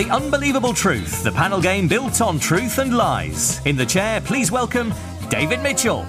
The 0.00 0.08
Unbelievable 0.08 0.72
Truth, 0.72 1.24
the 1.24 1.30
panel 1.30 1.60
game 1.60 1.86
built 1.86 2.22
on 2.22 2.38
truth 2.38 2.78
and 2.78 2.96
lies. 2.96 3.60
In 3.66 3.76
the 3.76 3.84
chair, 3.84 4.22
please 4.22 4.50
welcome 4.50 4.94
David 5.28 5.62
Mitchell. 5.62 6.06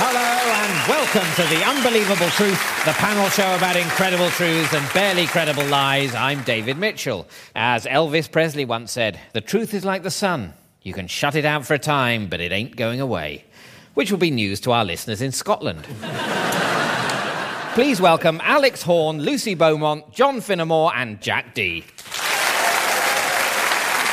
Hello 0.00 0.18
and 0.64 0.88
welcome 0.88 1.28
to 1.34 1.42
The 1.54 1.62
Unbelievable 1.62 2.30
Truth, 2.30 2.58
the 2.86 2.92
panel 2.92 3.28
show 3.28 3.54
about 3.54 3.76
incredible 3.76 4.30
truths 4.30 4.72
and 4.72 4.90
barely 4.94 5.26
credible 5.26 5.66
lies. 5.66 6.14
I'm 6.14 6.42
David 6.44 6.78
Mitchell. 6.78 7.28
As 7.54 7.84
Elvis 7.84 8.32
Presley 8.32 8.64
once 8.64 8.90
said, 8.90 9.20
the 9.34 9.42
truth 9.42 9.74
is 9.74 9.84
like 9.84 10.04
the 10.04 10.10
sun. 10.10 10.54
You 10.80 10.94
can 10.94 11.06
shut 11.06 11.34
it 11.34 11.44
out 11.44 11.66
for 11.66 11.74
a 11.74 11.78
time, 11.78 12.28
but 12.28 12.40
it 12.40 12.50
ain't 12.50 12.76
going 12.76 13.02
away. 13.02 13.44
Which 13.92 14.10
will 14.10 14.16
be 14.16 14.30
news 14.30 14.58
to 14.60 14.72
our 14.72 14.86
listeners 14.86 15.20
in 15.20 15.32
Scotland. 15.32 15.86
Please 17.74 18.00
welcome 18.00 18.40
Alex 18.44 18.84
Horne, 18.84 19.18
Lucy 19.20 19.56
Beaumont, 19.56 20.12
John 20.12 20.36
Finnemore, 20.36 20.92
and 20.94 21.20
Jack 21.20 21.54
Dee. 21.54 21.80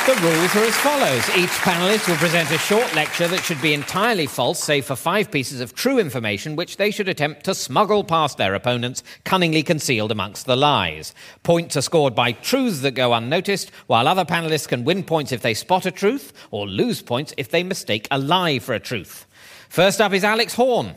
The 0.04 0.20
rules 0.20 0.56
are 0.56 0.64
as 0.64 0.76
follows. 0.78 1.28
Each 1.36 1.48
panellist 1.60 2.08
will 2.08 2.16
present 2.16 2.50
a 2.50 2.58
short 2.58 2.92
lecture 2.96 3.28
that 3.28 3.44
should 3.44 3.62
be 3.62 3.72
entirely 3.72 4.26
false, 4.26 4.58
save 4.58 4.84
for 4.84 4.96
five 4.96 5.30
pieces 5.30 5.60
of 5.60 5.76
true 5.76 6.00
information 6.00 6.56
which 6.56 6.76
they 6.76 6.90
should 6.90 7.08
attempt 7.08 7.44
to 7.44 7.54
smuggle 7.54 8.02
past 8.02 8.36
their 8.36 8.56
opponents, 8.56 9.04
cunningly 9.22 9.62
concealed 9.62 10.10
amongst 10.10 10.46
the 10.46 10.56
lies. 10.56 11.14
Points 11.44 11.76
are 11.76 11.82
scored 11.82 12.16
by 12.16 12.32
truths 12.32 12.80
that 12.80 12.96
go 12.96 13.12
unnoticed, 13.12 13.70
while 13.86 14.08
other 14.08 14.24
panellists 14.24 14.66
can 14.66 14.82
win 14.82 15.04
points 15.04 15.30
if 15.30 15.42
they 15.42 15.54
spot 15.54 15.86
a 15.86 15.92
truth, 15.92 16.32
or 16.50 16.66
lose 16.66 17.00
points 17.00 17.32
if 17.36 17.50
they 17.50 17.62
mistake 17.62 18.08
a 18.10 18.18
lie 18.18 18.58
for 18.58 18.74
a 18.74 18.80
truth. 18.80 19.24
First 19.68 20.00
up 20.00 20.12
is 20.12 20.24
Alex 20.24 20.52
Horne. 20.52 20.96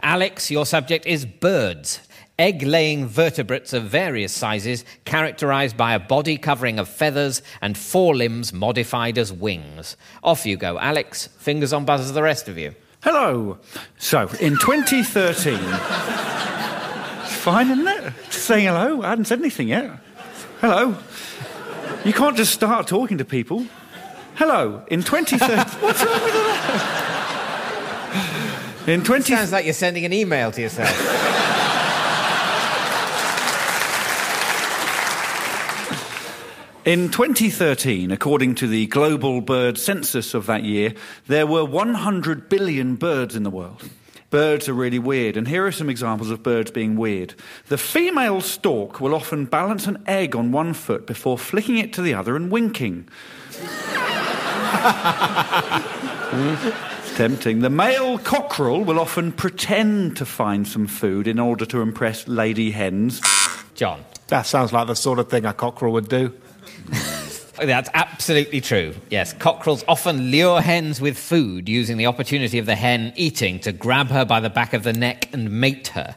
Alex, 0.00 0.50
your 0.50 0.66
subject 0.66 1.06
is 1.06 1.24
birds. 1.26 2.00
Egg 2.38 2.62
laying 2.62 3.06
vertebrates 3.06 3.72
of 3.72 3.84
various 3.84 4.32
sizes, 4.32 4.84
characterized 5.04 5.76
by 5.76 5.92
a 5.92 5.98
body 5.98 6.36
covering 6.36 6.78
of 6.78 6.88
feathers 6.88 7.42
and 7.60 7.76
forelimbs 7.76 8.52
modified 8.52 9.18
as 9.18 9.32
wings. 9.32 9.96
Off 10.22 10.46
you 10.46 10.56
go, 10.56 10.78
Alex. 10.78 11.26
Fingers 11.38 11.72
on 11.72 11.84
buzzers, 11.84 12.12
the 12.12 12.22
rest 12.22 12.48
of 12.48 12.56
you. 12.56 12.76
Hello. 13.02 13.58
So, 13.96 14.28
in 14.40 14.56
2013. 14.56 15.54
it's 15.54 17.34
fine, 17.34 17.70
isn't 17.70 17.88
it? 17.88 18.12
Just 18.26 18.44
saying 18.44 18.66
hello. 18.66 19.02
I 19.02 19.08
hadn't 19.10 19.24
said 19.24 19.40
anything 19.40 19.68
yet. 19.68 19.98
Hello. 20.60 20.96
You 22.04 22.12
can't 22.12 22.36
just 22.36 22.52
start 22.54 22.86
talking 22.86 23.18
to 23.18 23.24
people. 23.24 23.66
Hello. 24.36 24.84
In 24.88 25.02
2013. 25.02 25.58
What's 25.82 26.04
wrong 26.04 26.22
with 26.22 26.32
that? 26.34 27.17
In 28.88 29.04
20... 29.04 29.34
Sounds 29.34 29.52
like 29.52 29.66
you're 29.66 29.74
sending 29.74 30.06
an 30.06 30.14
email 30.14 30.50
to 30.50 30.62
yourself. 30.62 30.88
In 36.86 37.10
2013, 37.10 38.10
according 38.10 38.54
to 38.54 38.66
the 38.66 38.86
global 38.86 39.42
bird 39.42 39.76
census 39.76 40.32
of 40.32 40.46
that 40.46 40.64
year, 40.64 40.94
there 41.26 41.46
were 41.46 41.66
100 41.66 42.48
billion 42.48 42.96
birds 42.96 43.36
in 43.36 43.42
the 43.42 43.50
world. 43.50 43.82
Birds 44.30 44.70
are 44.70 44.72
really 44.72 44.98
weird, 44.98 45.36
and 45.36 45.46
here 45.46 45.66
are 45.66 45.72
some 45.72 45.90
examples 45.90 46.30
of 46.30 46.42
birds 46.42 46.70
being 46.70 46.96
weird. 46.96 47.34
The 47.66 47.76
female 47.76 48.40
stork 48.40 49.02
will 49.02 49.14
often 49.14 49.44
balance 49.44 49.86
an 49.86 50.02
egg 50.06 50.34
on 50.34 50.50
one 50.50 50.72
foot 50.72 51.06
before 51.06 51.36
flicking 51.36 51.76
it 51.76 51.92
to 51.92 52.00
the 52.00 52.14
other 52.14 52.36
and 52.36 52.50
winking. 52.50 53.06
tempting. 57.18 57.62
The 57.62 57.68
male 57.68 58.16
cockerel 58.18 58.84
will 58.84 59.00
often 59.00 59.32
pretend 59.32 60.16
to 60.18 60.24
find 60.24 60.68
some 60.68 60.86
food 60.86 61.26
in 61.26 61.40
order 61.40 61.66
to 61.66 61.80
impress 61.80 62.28
lady 62.28 62.70
hens. 62.70 63.20
John. 63.74 64.04
That 64.28 64.42
sounds 64.42 64.72
like 64.72 64.86
the 64.86 64.94
sort 64.94 65.18
of 65.18 65.28
thing 65.28 65.44
a 65.44 65.52
cockerel 65.52 65.92
would 65.94 66.08
do. 66.08 66.32
That's 67.56 67.90
absolutely 67.92 68.60
true. 68.60 68.94
Yes, 69.10 69.32
cockerels 69.32 69.82
often 69.88 70.30
lure 70.30 70.60
hens 70.60 71.00
with 71.00 71.18
food, 71.18 71.68
using 71.68 71.96
the 71.96 72.06
opportunity 72.06 72.56
of 72.60 72.66
the 72.66 72.76
hen 72.76 73.12
eating 73.16 73.58
to 73.60 73.72
grab 73.72 74.10
her 74.10 74.24
by 74.24 74.38
the 74.38 74.50
back 74.50 74.72
of 74.72 74.84
the 74.84 74.92
neck 74.92 75.28
and 75.32 75.50
mate 75.50 75.88
her. 75.88 76.14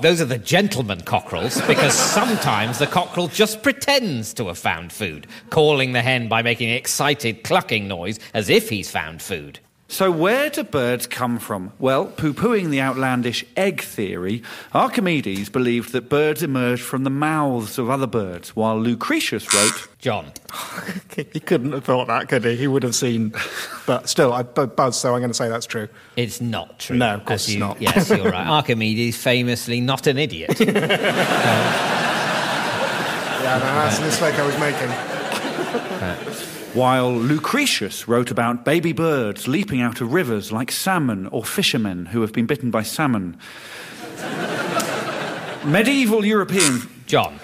Those 0.00 0.20
are 0.20 0.24
the 0.24 0.38
gentleman 0.38 1.02
cockerels 1.02 1.60
because 1.68 1.94
sometimes 2.18 2.80
the 2.80 2.88
cockerel 2.88 3.28
just 3.28 3.62
pretends 3.62 4.34
to 4.34 4.48
have 4.48 4.58
found 4.58 4.92
food, 4.92 5.28
calling 5.50 5.92
the 5.92 6.02
hen 6.02 6.26
by 6.26 6.42
making 6.42 6.68
an 6.68 6.74
excited 6.74 7.44
clucking 7.44 7.86
noise 7.86 8.18
as 8.34 8.48
if 8.48 8.70
he's 8.70 8.90
found 8.90 9.22
food. 9.22 9.60
So, 9.92 10.10
where 10.10 10.48
do 10.48 10.64
birds 10.64 11.06
come 11.06 11.38
from? 11.38 11.72
Well, 11.78 12.06
poo 12.06 12.32
pooing 12.32 12.70
the 12.70 12.80
outlandish 12.80 13.44
egg 13.58 13.82
theory, 13.82 14.42
Archimedes 14.72 15.50
believed 15.50 15.92
that 15.92 16.08
birds 16.08 16.42
emerged 16.42 16.80
from 16.80 17.04
the 17.04 17.10
mouths 17.10 17.76
of 17.76 17.90
other 17.90 18.06
birds, 18.06 18.56
while 18.56 18.80
Lucretius 18.80 19.52
wrote. 19.52 19.88
John. 19.98 20.32
he 21.14 21.38
couldn't 21.40 21.72
have 21.72 21.84
thought 21.84 22.06
that, 22.06 22.30
could 22.30 22.42
he? 22.42 22.56
He 22.56 22.66
would 22.66 22.82
have 22.84 22.94
seen. 22.94 23.34
But 23.84 24.08
still, 24.08 24.32
I 24.32 24.44
buzz, 24.44 24.98
so 24.98 25.12
I'm 25.12 25.20
going 25.20 25.30
to 25.30 25.34
say 25.34 25.50
that's 25.50 25.66
true. 25.66 25.88
It's 26.16 26.40
not 26.40 26.78
true. 26.78 26.96
No, 26.96 27.16
of 27.16 27.26
course 27.26 27.46
you, 27.50 27.56
it's 27.56 27.60
not. 27.60 27.82
Yes, 27.82 28.08
you're 28.08 28.24
right. 28.30 28.46
Archimedes, 28.46 29.18
famously 29.18 29.82
not 29.82 30.06
an 30.06 30.16
idiot. 30.16 30.58
um, 30.58 30.68
yeah, 30.68 30.72
no, 33.58 33.74
that's 33.74 33.98
the 33.98 34.06
mistake 34.06 34.36
I 34.36 34.46
was 34.46 34.58
making. 34.58 34.88
Uh, 36.00 36.51
while 36.74 37.12
Lucretius 37.12 38.08
wrote 38.08 38.30
about 38.30 38.64
baby 38.64 38.92
birds 38.92 39.46
leaping 39.46 39.82
out 39.82 40.00
of 40.00 40.12
rivers 40.12 40.50
like 40.50 40.72
salmon 40.72 41.26
or 41.26 41.44
fishermen 41.44 42.06
who 42.06 42.22
have 42.22 42.32
been 42.32 42.46
bitten 42.46 42.70
by 42.70 42.82
salmon. 42.82 43.36
Medieval 45.64 46.24
European. 46.24 46.80
John. 47.06 47.38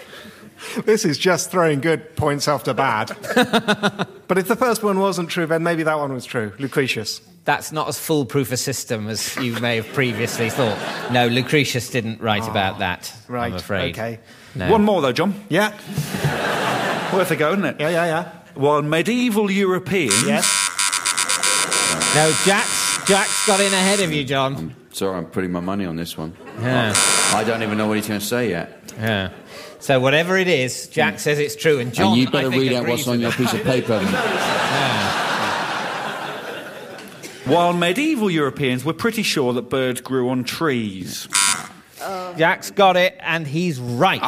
This 0.85 1.05
is 1.05 1.19
just 1.19 1.51
throwing 1.51 1.81
good 1.81 2.17
points 2.17 2.49
after 2.49 2.73
bad. 2.73 3.09
but 4.29 4.39
if 4.39 4.49
the 4.49 4.57
first 4.57 4.83
one 4.83 4.99
wasn't 4.99 5.29
true, 5.29 5.47
then 5.47 5.63
maybe 5.63 5.83
that 5.83 5.99
one 5.99 6.13
was 6.13 6.25
true. 6.25 6.53
Lucretius. 6.59 7.21
That's 7.45 7.71
not 7.71 7.89
as 7.89 7.99
foolproof 7.99 8.51
a 8.51 8.57
system 8.57 9.09
as 9.09 9.37
you 9.37 9.59
may 9.61 9.77
have 9.77 9.89
previously 9.89 10.51
thought. 10.51 10.79
No, 11.13 11.29
Lucretius 11.29 11.91
didn't 11.91 12.21
write 12.21 12.45
oh, 12.45 12.51
about 12.51 12.79
that. 12.79 13.13
Right. 13.29 13.53
I'm 13.53 13.55
afraid. 13.55 13.95
Okay. 13.95 14.21
No. 14.55 14.71
One 14.71 14.85
more 14.85 15.03
though, 15.03 15.13
John. 15.13 15.35
Yeah. 15.49 15.71
Worth 17.15 17.31
a 17.31 17.37
go, 17.37 17.53
isn't 17.53 17.65
it? 17.65 17.77
Yeah, 17.79 17.91
yeah, 17.91 18.07
yeah 18.07 18.33
while 18.59 18.83
medieval 18.83 19.51
Europeans. 19.51 20.23
Yes. 20.27 20.45
No, 22.15 22.33
Jack's, 22.45 23.07
Jack's 23.07 23.47
got 23.47 23.61
in 23.61 23.73
ahead 23.73 24.01
of 24.01 24.13
you, 24.13 24.25
John. 24.25 24.57
I'm 24.57 24.75
sorry, 24.91 25.17
I'm 25.17 25.27
putting 25.27 25.53
my 25.53 25.61
money 25.61 25.85
on 25.87 25.95
this 25.95 26.19
one. 26.19 26.37
Yeah. 26.61 26.93
I 27.33 27.45
don't 27.47 27.63
even 27.63 27.79
know 27.79 27.87
what 27.87 27.99
he's 27.99 28.09
going 28.09 28.19
to 28.19 28.27
say 28.27 28.51
yet. 28.51 28.93
Yeah. 28.97 29.31
So 29.79 30.01
whatever 30.01 30.37
it 30.37 30.49
is, 30.49 30.89
Jack 30.89 31.15
mm. 31.15 31.21
says 31.21 31.39
it's 31.39 31.55
true, 31.55 31.79
and 31.79 31.95
John. 31.95 32.09
And 32.09 32.17
you 32.21 32.29
better 32.29 32.49
I 32.49 32.51
think, 32.51 32.63
read 32.63 32.73
out 32.73 32.89
what's 32.89 33.07
on 33.07 33.21
your 33.21 33.31
piece 33.31 33.53
of 33.53 33.63
paper. 33.63 34.01
yeah. 34.03 35.25
While 37.45 37.73
medieval 37.75 38.29
Europeans 38.29 38.85
were 38.85 38.93
pretty 38.93 39.23
sure 39.23 39.53
that 39.53 39.71
birds 39.71 40.01
grew 40.01 40.29
on 40.31 40.43
trees. 40.43 41.29
Oh. 42.01 42.35
Jack's 42.37 42.73
got 42.73 42.97
it, 42.97 43.17
and 43.21 43.47
he's 43.47 43.79
right. 43.79 44.21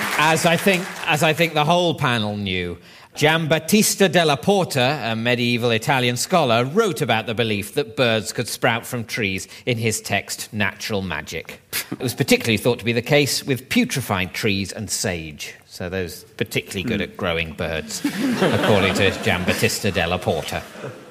As 0.18 0.46
I 0.46 0.56
think, 0.56 0.82
as 1.06 1.22
I 1.22 1.34
think 1.34 1.52
the 1.52 1.64
whole 1.64 1.94
panel 1.94 2.36
knew. 2.36 2.78
Giambattista 3.14 4.10
della 4.10 4.36
Porta, 4.36 5.00
a 5.02 5.14
medieval 5.14 5.70
Italian 5.70 6.16
scholar, 6.16 6.64
wrote 6.64 7.00
about 7.00 7.26
the 7.26 7.34
belief 7.34 7.74
that 7.74 7.96
birds 7.96 8.32
could 8.32 8.48
sprout 8.48 8.84
from 8.84 9.04
trees 9.04 9.48
in 9.64 9.78
his 9.78 10.00
text, 10.00 10.52
Natural 10.52 11.00
Magic. 11.00 11.60
It 11.92 11.98
was 11.98 12.14
particularly 12.14 12.58
thought 12.58 12.78
to 12.78 12.84
be 12.84 12.92
the 12.92 13.02
case 13.02 13.44
with 13.44 13.68
putrefied 13.68 14.32
trees 14.32 14.72
and 14.72 14.90
sage. 14.90 15.54
So 15.66 15.88
those 15.88 16.24
particularly 16.38 16.82
good 16.82 17.00
at 17.02 17.16
growing 17.16 17.52
birds, 17.52 18.02
according 18.04 18.94
to 18.94 19.10
Giambattista 19.22 19.92
della 19.92 20.18
Porta. 20.18 20.62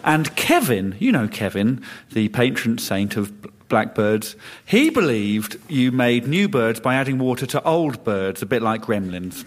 And 0.04 0.36
Kevin, 0.36 0.96
you 1.00 1.12
know 1.12 1.28
Kevin, 1.28 1.84
the 2.12 2.30
patron 2.30 2.78
saint 2.78 3.16
of 3.18 3.32
blackbirds. 3.68 4.36
He 4.66 4.90
believed 4.90 5.58
you 5.70 5.92
made 5.92 6.28
new 6.28 6.48
birds 6.48 6.80
by 6.80 6.96
adding 6.96 7.18
water 7.18 7.46
to 7.48 7.64
old 7.64 8.04
birds, 8.04 8.42
a 8.42 8.46
bit 8.46 8.62
like 8.62 8.84
gremlins. 8.84 9.46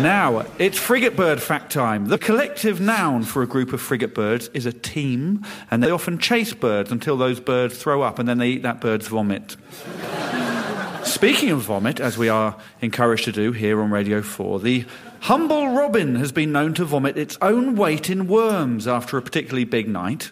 now, 0.00 0.46
it's 0.58 0.78
frigate 0.78 1.16
bird 1.16 1.42
fact 1.42 1.72
time. 1.72 2.06
The 2.06 2.18
collective 2.18 2.80
noun 2.80 3.24
for 3.24 3.42
a 3.42 3.46
group 3.46 3.72
of 3.72 3.80
frigate 3.80 4.14
birds 4.14 4.48
is 4.54 4.66
a 4.66 4.72
team, 4.72 5.44
and 5.70 5.82
they 5.82 5.90
often 5.90 6.18
chase 6.18 6.54
birds 6.54 6.90
until 6.90 7.16
those 7.16 7.40
birds 7.40 7.78
throw 7.78 8.02
up 8.02 8.18
and 8.18 8.28
then 8.28 8.38
they 8.38 8.48
eat 8.48 8.62
that 8.62 8.80
bird's 8.80 9.08
vomit. 9.08 9.56
Speaking 11.04 11.50
of 11.50 11.62
vomit, 11.62 11.98
as 11.98 12.16
we 12.16 12.28
are 12.28 12.56
encouraged 12.80 13.24
to 13.24 13.32
do 13.32 13.52
here 13.52 13.80
on 13.80 13.90
Radio 13.90 14.22
4, 14.22 14.60
the 14.60 14.84
humble 15.20 15.74
robin 15.74 16.14
has 16.16 16.30
been 16.30 16.52
known 16.52 16.72
to 16.74 16.84
vomit 16.84 17.16
its 17.16 17.36
own 17.42 17.74
weight 17.74 18.08
in 18.08 18.26
worms 18.26 18.86
after 18.86 19.16
a 19.18 19.22
particularly 19.22 19.64
big 19.64 19.88
night. 19.88 20.30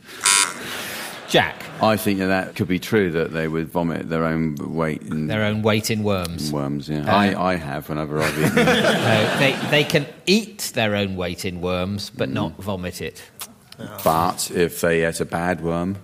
Jack. 1.29 1.63
I 1.83 1.97
think 1.97 2.19
that, 2.21 2.27
that 2.27 2.57
could 2.57 2.69
be 2.69 2.79
true 2.79 3.11
that 3.13 3.33
they 3.33 3.49
would 3.49 3.69
vomit 3.69 4.09
their 4.09 4.25
own 4.25 4.57
weight 4.57 5.03
in 5.03 5.27
their 5.27 5.45
own 5.45 5.63
weight 5.63 5.91
in 5.91 6.03
worms. 6.03 6.51
Worms, 6.51 6.89
yeah. 6.89 7.01
Uh, 7.01 7.15
I, 7.15 7.53
I 7.53 7.55
have 7.57 7.89
whenever 7.89 8.21
I've 8.21 8.39
eaten. 8.39 8.55
no, 8.57 9.39
they 9.39 9.53
they 9.71 9.85
can 9.85 10.07
eat 10.27 10.73
their 10.75 10.97
own 10.97 11.17
weight 11.17 11.45
in 11.45 11.61
worms, 11.61 12.11
but 12.11 12.31
mm. 12.31 12.33
not 12.33 12.57
vomit 12.57 13.03
it. 13.03 13.23
But 14.03 14.51
if 14.51 14.81
they 14.81 15.05
ate 15.05 15.21
a 15.21 15.25
bad 15.25 15.61
worm, 15.61 15.99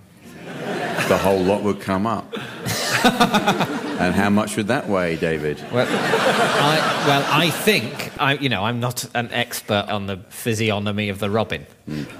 the 1.07 1.17
whole 1.17 1.41
lot 1.41 1.63
would 1.63 1.81
come 1.81 2.07
up. 2.07 2.31
and 3.03 4.15
how 4.15 4.29
much 4.29 4.55
would 4.57 4.67
that 4.67 4.87
weigh, 4.87 5.15
David? 5.15 5.63
Well, 5.71 5.87
I, 5.89 7.03
well, 7.07 7.25
I 7.29 7.49
think 7.49 8.11
I, 8.19 8.33
you 8.33 8.49
know, 8.49 8.63
I'm 8.63 8.79
not 8.79 9.05
an 9.13 9.29
expert 9.31 9.87
on 9.89 10.07
the 10.07 10.17
physiognomy 10.29 11.09
of 11.09 11.19
the 11.19 11.29
robin, 11.29 11.65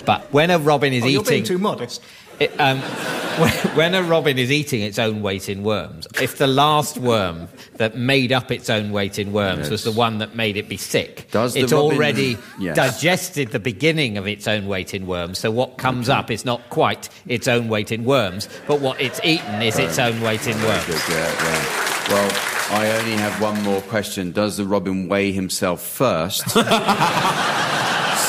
but 0.05 0.31
when 0.33 0.51
a 0.51 0.59
robin 0.59 0.93
is 0.93 1.03
Oh, 1.03 1.07
you're 1.07 1.23
being 1.23 1.43
eating, 1.43 1.57
too 1.57 1.57
modest. 1.57 2.01
It, 2.39 2.59
um, 2.59 2.79
when, 3.75 3.93
a 3.93 4.01
robin 4.03 4.37
is 4.37 4.51
eating 4.51 4.81
its 4.81 4.97
own 4.99 5.21
weight 5.21 5.49
in 5.49 5.63
worms, 5.63 6.07
if 6.21 6.37
the 6.37 6.47
last 6.47 6.97
worm 6.97 7.47
that 7.75 7.97
made 7.97 8.31
up 8.31 8.51
its 8.51 8.69
own 8.69 8.91
weight 8.91 9.19
in 9.19 9.33
worms 9.33 9.69
was 9.69 9.83
the 9.83 9.91
one 9.91 10.19
that 10.19 10.35
made 10.35 10.55
it 10.57 10.69
be 10.69 10.77
sick, 10.77 11.27
Does 11.31 11.55
it's 11.55 11.71
robin- 11.73 11.95
already 11.97 12.37
Yes. 12.59 12.75
digested 12.75 13.49
the 13.49 13.59
beginning 13.59 14.17
of 14.17 14.27
its 14.27 14.47
own 14.47 14.67
weight 14.67 14.93
in 14.93 15.05
worms. 15.07 15.37
So 15.39 15.51
what 15.51 15.77
comes 15.77 16.07
up 16.09 16.31
is 16.31 16.45
not 16.45 16.61
quite 16.69 17.09
its 17.27 17.47
own 17.47 17.67
weight 17.67 17.91
in 17.91 18.05
worms, 18.05 18.47
but 18.67 18.79
what 18.79 18.99
it's 19.01 19.19
eaten 19.23 19.61
is 19.61 19.77
its 19.77 19.99
own 19.99 20.21
weight 20.21 20.47
in 20.47 20.55
worms. 20.63 20.85
Good, 20.85 21.01
yeah, 21.09 21.43
yeah. 21.43 21.65
Well, 22.07 22.31
I 22.71 22.89
only 22.99 23.13
have 23.17 23.41
one 23.41 23.61
more 23.63 23.81
question. 23.81 24.31
Does 24.31 24.57
the 24.57 24.65
robin 24.65 25.07
weigh 25.09 25.31
himself 25.31 25.81
first 25.81 26.43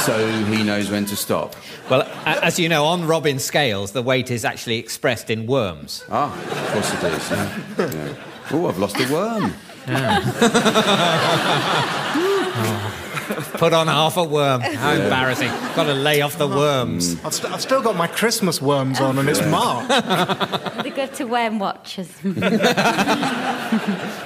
so 0.07 0.43
he 0.45 0.63
knows 0.63 0.89
when 0.91 1.05
to 1.07 1.17
stop? 1.17 1.57
Well, 1.91 2.03
as 2.25 2.57
you 2.59 2.69
know, 2.69 2.85
on 2.85 3.07
robin 3.07 3.39
scales, 3.41 3.93
the 3.93 4.03
weight 4.03 4.31
is 4.31 4.45
actually 4.45 4.79
expressed 4.79 5.31
in 5.31 5.47
worms. 5.47 6.05
Ah, 6.09 6.33
of 6.33 6.73
course 6.73 6.93
it 6.95 7.03
is. 7.13 7.31
Yeah. 7.31 7.59
yeah. 7.79 8.15
Oh, 8.53 8.67
I've 8.69 8.79
lost 8.79 8.97
a 9.01 9.13
worm. 9.13 9.53
Put 13.59 13.73
on 13.73 13.87
half 13.89 14.17
a 14.17 14.23
worm. 14.25 14.61
How 14.61 14.93
embarrassing. 14.93 15.49
Got 15.75 15.85
to 15.85 15.95
lay 15.95 16.21
off 16.21 16.39
the 16.39 16.47
worms. 16.47 17.17
I've, 17.25 17.35
st- 17.35 17.53
I've 17.53 17.61
still 17.61 17.83
got 17.83 17.97
my 17.97 18.07
Christmas 18.07 18.63
worms 18.63 19.01
on, 19.01 19.19
and 19.19 19.29
it's 19.29 19.45
March. 19.47 19.89
They 20.85 20.91
go 20.91 21.07
to 21.07 21.25
worm 21.25 21.59
watchers. 21.59 22.09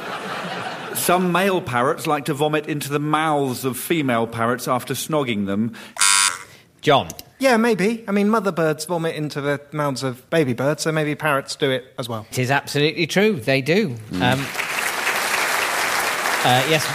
Some 1.01 1.33
male 1.33 1.63
parrots 1.63 2.07
like 2.07 2.27
to 2.27 2.35
vomit 2.35 2.67
into 2.67 2.91
the 2.91 2.99
mouths 2.99 3.65
of 3.65 3.79
female 3.79 4.27
parrots 4.27 4.69
after 4.69 4.93
snogging 4.95 5.47
them. 5.47 5.75
John. 6.83 7.09
yeah, 7.39 7.57
maybe. 7.57 8.05
I 8.07 8.13
mean, 8.13 8.29
mother 8.29 8.53
birds 8.53 8.85
vomit 8.85 9.17
into 9.17 9.41
the 9.41 9.61
mouths 9.73 10.03
of 10.03 10.29
baby 10.31 10.53
birds, 10.53 10.83
so 10.83 10.93
maybe 10.93 11.15
parrots 11.15 11.57
do 11.57 11.71
it 11.71 11.85
as 11.99 12.09
well. 12.09 12.27
It 12.31 12.39
is 12.39 12.51
absolutely 12.51 13.07
true. 13.07 13.35
They 13.35 13.63
do. 13.63 13.97
Um, 14.13 14.47
uh, 16.43 16.65
yes, 16.69 16.87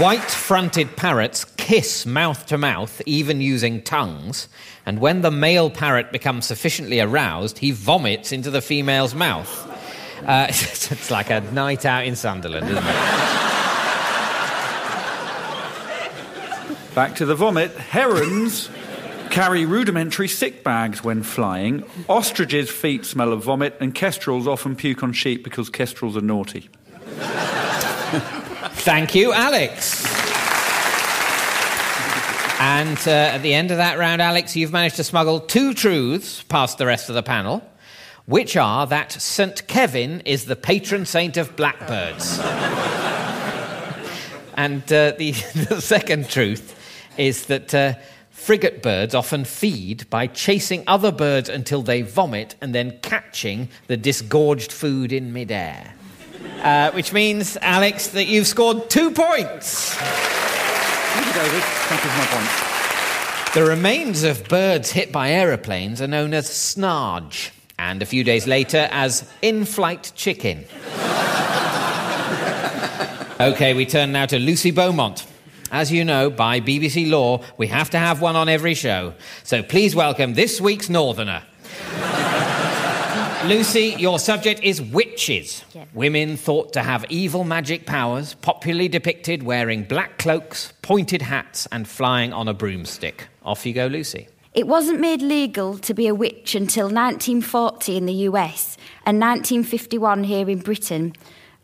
white 0.00 0.22
fronted 0.22 0.96
parrots 0.96 1.44
kiss 1.44 2.06
mouth 2.06 2.46
to 2.46 2.56
mouth, 2.58 3.02
even 3.06 3.40
using 3.40 3.82
tongues. 3.82 4.48
And 4.86 5.00
when 5.00 5.22
the 5.22 5.30
male 5.30 5.68
parrot 5.68 6.12
becomes 6.12 6.46
sufficiently 6.46 7.00
aroused, 7.00 7.58
he 7.58 7.72
vomits 7.72 8.32
into 8.32 8.50
the 8.50 8.62
female's 8.62 9.14
mouth. 9.14 9.68
Uh, 10.26 10.46
it's 10.50 11.10
like 11.10 11.30
a 11.30 11.40
night 11.52 11.84
out 11.84 12.04
in 12.04 12.16
Sunderland, 12.16 12.66
isn't 12.68 12.78
it? 12.78 12.94
Back 16.94 17.16
to 17.16 17.26
the 17.26 17.34
vomit. 17.34 17.72
Herons 17.72 18.68
carry 19.30 19.64
rudimentary 19.64 20.28
sick 20.28 20.62
bags 20.62 21.02
when 21.02 21.22
flying. 21.22 21.84
Ostriches' 22.08 22.70
feet 22.70 23.06
smell 23.06 23.32
of 23.32 23.42
vomit, 23.42 23.74
and 23.80 23.94
kestrels 23.94 24.46
often 24.46 24.76
puke 24.76 25.02
on 25.02 25.12
sheep 25.14 25.42
because 25.42 25.70
kestrels 25.70 26.16
are 26.16 26.20
naughty. 26.20 26.68
Thank 28.74 29.14
you, 29.14 29.32
Alex. 29.32 30.04
And 32.60 32.98
uh, 33.08 33.10
at 33.10 33.38
the 33.38 33.54
end 33.54 33.70
of 33.70 33.78
that 33.78 33.98
round, 33.98 34.20
Alex, 34.20 34.54
you've 34.54 34.70
managed 34.70 34.96
to 34.96 35.04
smuggle 35.04 35.40
two 35.40 35.72
truths 35.72 36.42
past 36.44 36.78
the 36.78 36.86
rest 36.86 37.08
of 37.08 37.14
the 37.14 37.22
panel, 37.22 37.62
which 38.26 38.56
are 38.56 38.86
that 38.86 39.12
St. 39.12 39.66
Kevin 39.66 40.20
is 40.20 40.44
the 40.46 40.56
patron 40.56 41.06
saint 41.06 41.36
of 41.36 41.56
blackbirds. 41.56 42.38
and 44.54 44.82
uh, 44.92 45.12
the, 45.18 45.32
the 45.68 45.80
second 45.80 46.28
truth 46.28 46.78
is 47.16 47.46
that 47.46 47.74
uh, 47.74 47.94
frigate 48.30 48.82
birds 48.82 49.14
often 49.14 49.44
feed 49.44 50.08
by 50.10 50.26
chasing 50.26 50.82
other 50.86 51.12
birds 51.12 51.48
until 51.48 51.82
they 51.82 52.02
vomit 52.02 52.54
and 52.60 52.74
then 52.74 52.98
catching 53.02 53.68
the 53.86 53.96
disgorged 53.96 54.72
food 54.72 55.12
in 55.12 55.32
midair. 55.32 55.94
Uh, 56.60 56.90
which 56.92 57.12
means, 57.12 57.56
Alex, 57.60 58.08
that 58.08 58.26
you've 58.26 58.46
scored 58.46 58.88
two 58.90 59.10
points. 59.10 59.94
Thank 59.94 61.26
you, 61.26 61.32
David. 61.32 61.62
Thank 61.62 62.04
you 62.04 62.10
for 62.10 62.18
my 62.18 62.26
point. 62.26 63.54
The 63.54 63.64
remains 63.64 64.22
of 64.22 64.48
birds 64.48 64.92
hit 64.92 65.12
by 65.12 65.30
aeroplanes 65.30 66.00
are 66.00 66.06
known 66.06 66.34
as 66.34 66.48
snarge, 66.48 67.50
and 67.82 68.00
a 68.00 68.06
few 68.06 68.22
days 68.22 68.46
later 68.46 68.88
as 68.92 69.28
in 69.42 69.64
flight 69.64 70.12
chicken. 70.14 70.64
okay, 73.40 73.74
we 73.74 73.84
turn 73.84 74.12
now 74.12 74.24
to 74.24 74.38
Lucy 74.38 74.70
Beaumont. 74.70 75.26
As 75.72 75.90
you 75.90 76.04
know, 76.04 76.30
by 76.30 76.60
BBC 76.60 77.10
law, 77.10 77.42
we 77.56 77.66
have 77.66 77.90
to 77.90 77.98
have 77.98 78.20
one 78.20 78.36
on 78.36 78.48
every 78.48 78.74
show. 78.74 79.14
So 79.42 79.62
please 79.62 79.96
welcome 79.96 80.34
this 80.34 80.60
week's 80.60 80.88
Northerner. 80.88 81.42
Lucy, 83.46 83.96
your 83.98 84.20
subject 84.20 84.62
is 84.62 84.80
witches. 84.80 85.64
Yeah. 85.74 85.86
Women 85.92 86.36
thought 86.36 86.74
to 86.74 86.82
have 86.82 87.04
evil 87.08 87.42
magic 87.42 87.86
powers, 87.86 88.34
popularly 88.34 88.86
depicted 88.86 89.42
wearing 89.42 89.82
black 89.82 90.18
cloaks, 90.18 90.72
pointed 90.82 91.22
hats, 91.22 91.66
and 91.72 91.88
flying 91.88 92.32
on 92.32 92.46
a 92.46 92.54
broomstick. 92.54 93.26
Off 93.44 93.66
you 93.66 93.72
go, 93.72 93.86
Lucy. 93.86 94.28
It 94.54 94.66
wasn't 94.66 95.00
made 95.00 95.22
legal 95.22 95.78
to 95.78 95.94
be 95.94 96.06
a 96.06 96.14
witch 96.14 96.54
until 96.54 96.84
1940 96.84 97.96
in 97.96 98.04
the 98.04 98.12
US 98.28 98.76
and 99.06 99.18
1951 99.18 100.24
here 100.24 100.50
in 100.50 100.58
Britain. 100.58 101.14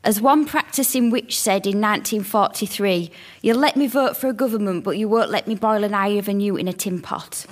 As 0.05 0.23
one 0.23 0.47
practicing 0.47 1.11
witch 1.11 1.39
said 1.39 1.67
in 1.67 1.83
1943, 1.83 3.11
You'll 3.43 3.59
let 3.59 3.77
me 3.77 3.89
vote 3.89 4.17
for 4.17 4.29
a 4.29 4.33
government, 4.33 4.85
but 4.85 4.97
you 4.97 5.07
won't 5.07 5.31
let 5.31 5.47
me 5.47 5.55
boil 5.55 5.85
an 5.85 5.93
eye 5.93 6.17
of 6.17 6.29
a 6.29 6.33
newt 6.33 6.61
in 6.61 6.67
a 6.67 6.73
tin 6.73 7.03
pot. 7.03 7.45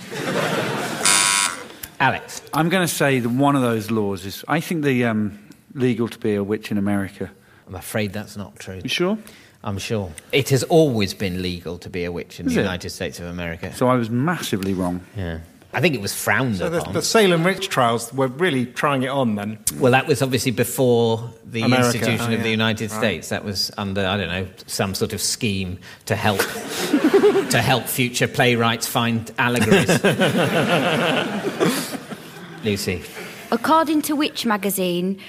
Alex. 2.01 2.41
I'm 2.55 2.71
going 2.71 2.87
to 2.87 2.93
say 2.93 3.21
that 3.21 3.29
one 3.29 3.57
of 3.57 3.63
those 3.63 3.91
laws 3.91 4.25
is. 4.25 4.43
I 4.49 4.61
think 4.61 4.85
the 4.85 5.05
um, 5.05 5.39
legal 5.75 6.09
to 6.09 6.19
be 6.19 6.35
a 6.35 6.43
witch 6.43 6.71
in 6.71 6.79
America. 6.79 7.31
I'm 7.67 7.75
afraid 7.75 8.15
that's 8.15 8.39
not 8.39 8.59
true. 8.59 8.81
You 8.83 8.89
sure? 8.89 9.19
I'm 9.67 9.77
sure. 9.79 10.13
It 10.33 10.49
has 10.51 10.63
always 10.63 11.13
been 11.13 11.43
legal 11.43 11.77
to 11.79 11.91
be 11.91 12.05
a 12.05 12.13
witch 12.13 12.39
in 12.41 12.47
Is 12.47 12.55
the 12.55 12.61
it? 12.61 12.63
United 12.63 12.89
States 12.91 13.19
of 13.19 13.27
America. 13.27 13.75
So 13.75 13.89
I 13.89 13.97
was 13.97 14.09
massively 14.09 14.73
wrong. 14.73 15.01
Yeah. 15.17 15.41
I 15.73 15.81
think 15.81 15.95
it 15.97 16.01
was 16.01 16.15
frowned 16.15 16.57
So 16.57 16.71
the, 16.71 16.79
upon. 16.81 16.95
the 16.95 17.03
Salem 17.03 17.43
witch 17.45 17.69
trials 17.69 18.11
were 18.15 18.29
really 18.29 18.65
trying 18.65 19.03
it 19.03 19.09
on 19.09 19.35
then. 19.35 19.59
Well, 19.79 19.91
that 19.93 20.07
was 20.07 20.23
obviously 20.23 20.53
before 20.53 21.29
the 21.45 21.63
America, 21.63 21.99
institution 21.99 22.31
oh, 22.31 22.35
of 22.37 22.43
the. 22.45 22.51
United 22.51 22.91
Right. 22.93 22.99
States. 22.99 23.29
That 23.31 23.45
was 23.45 23.71
under, 23.77 24.07
I 24.07 24.17
don't 24.17 24.29
know, 24.29 24.47
some 24.67 24.95
sort 24.95 25.13
of 25.13 25.21
scheme 25.21 25.79
to 26.07 26.15
help 26.17 26.39
to 27.51 27.61
help 27.61 27.85
future 27.89 28.29
playwrights 28.29 28.87
find 28.87 29.31
allegories. 29.37 29.89
Lucy. 32.65 33.03
According 33.51 34.03
to 34.03 34.15
Witch 34.17 34.47
magazine, 34.47 35.21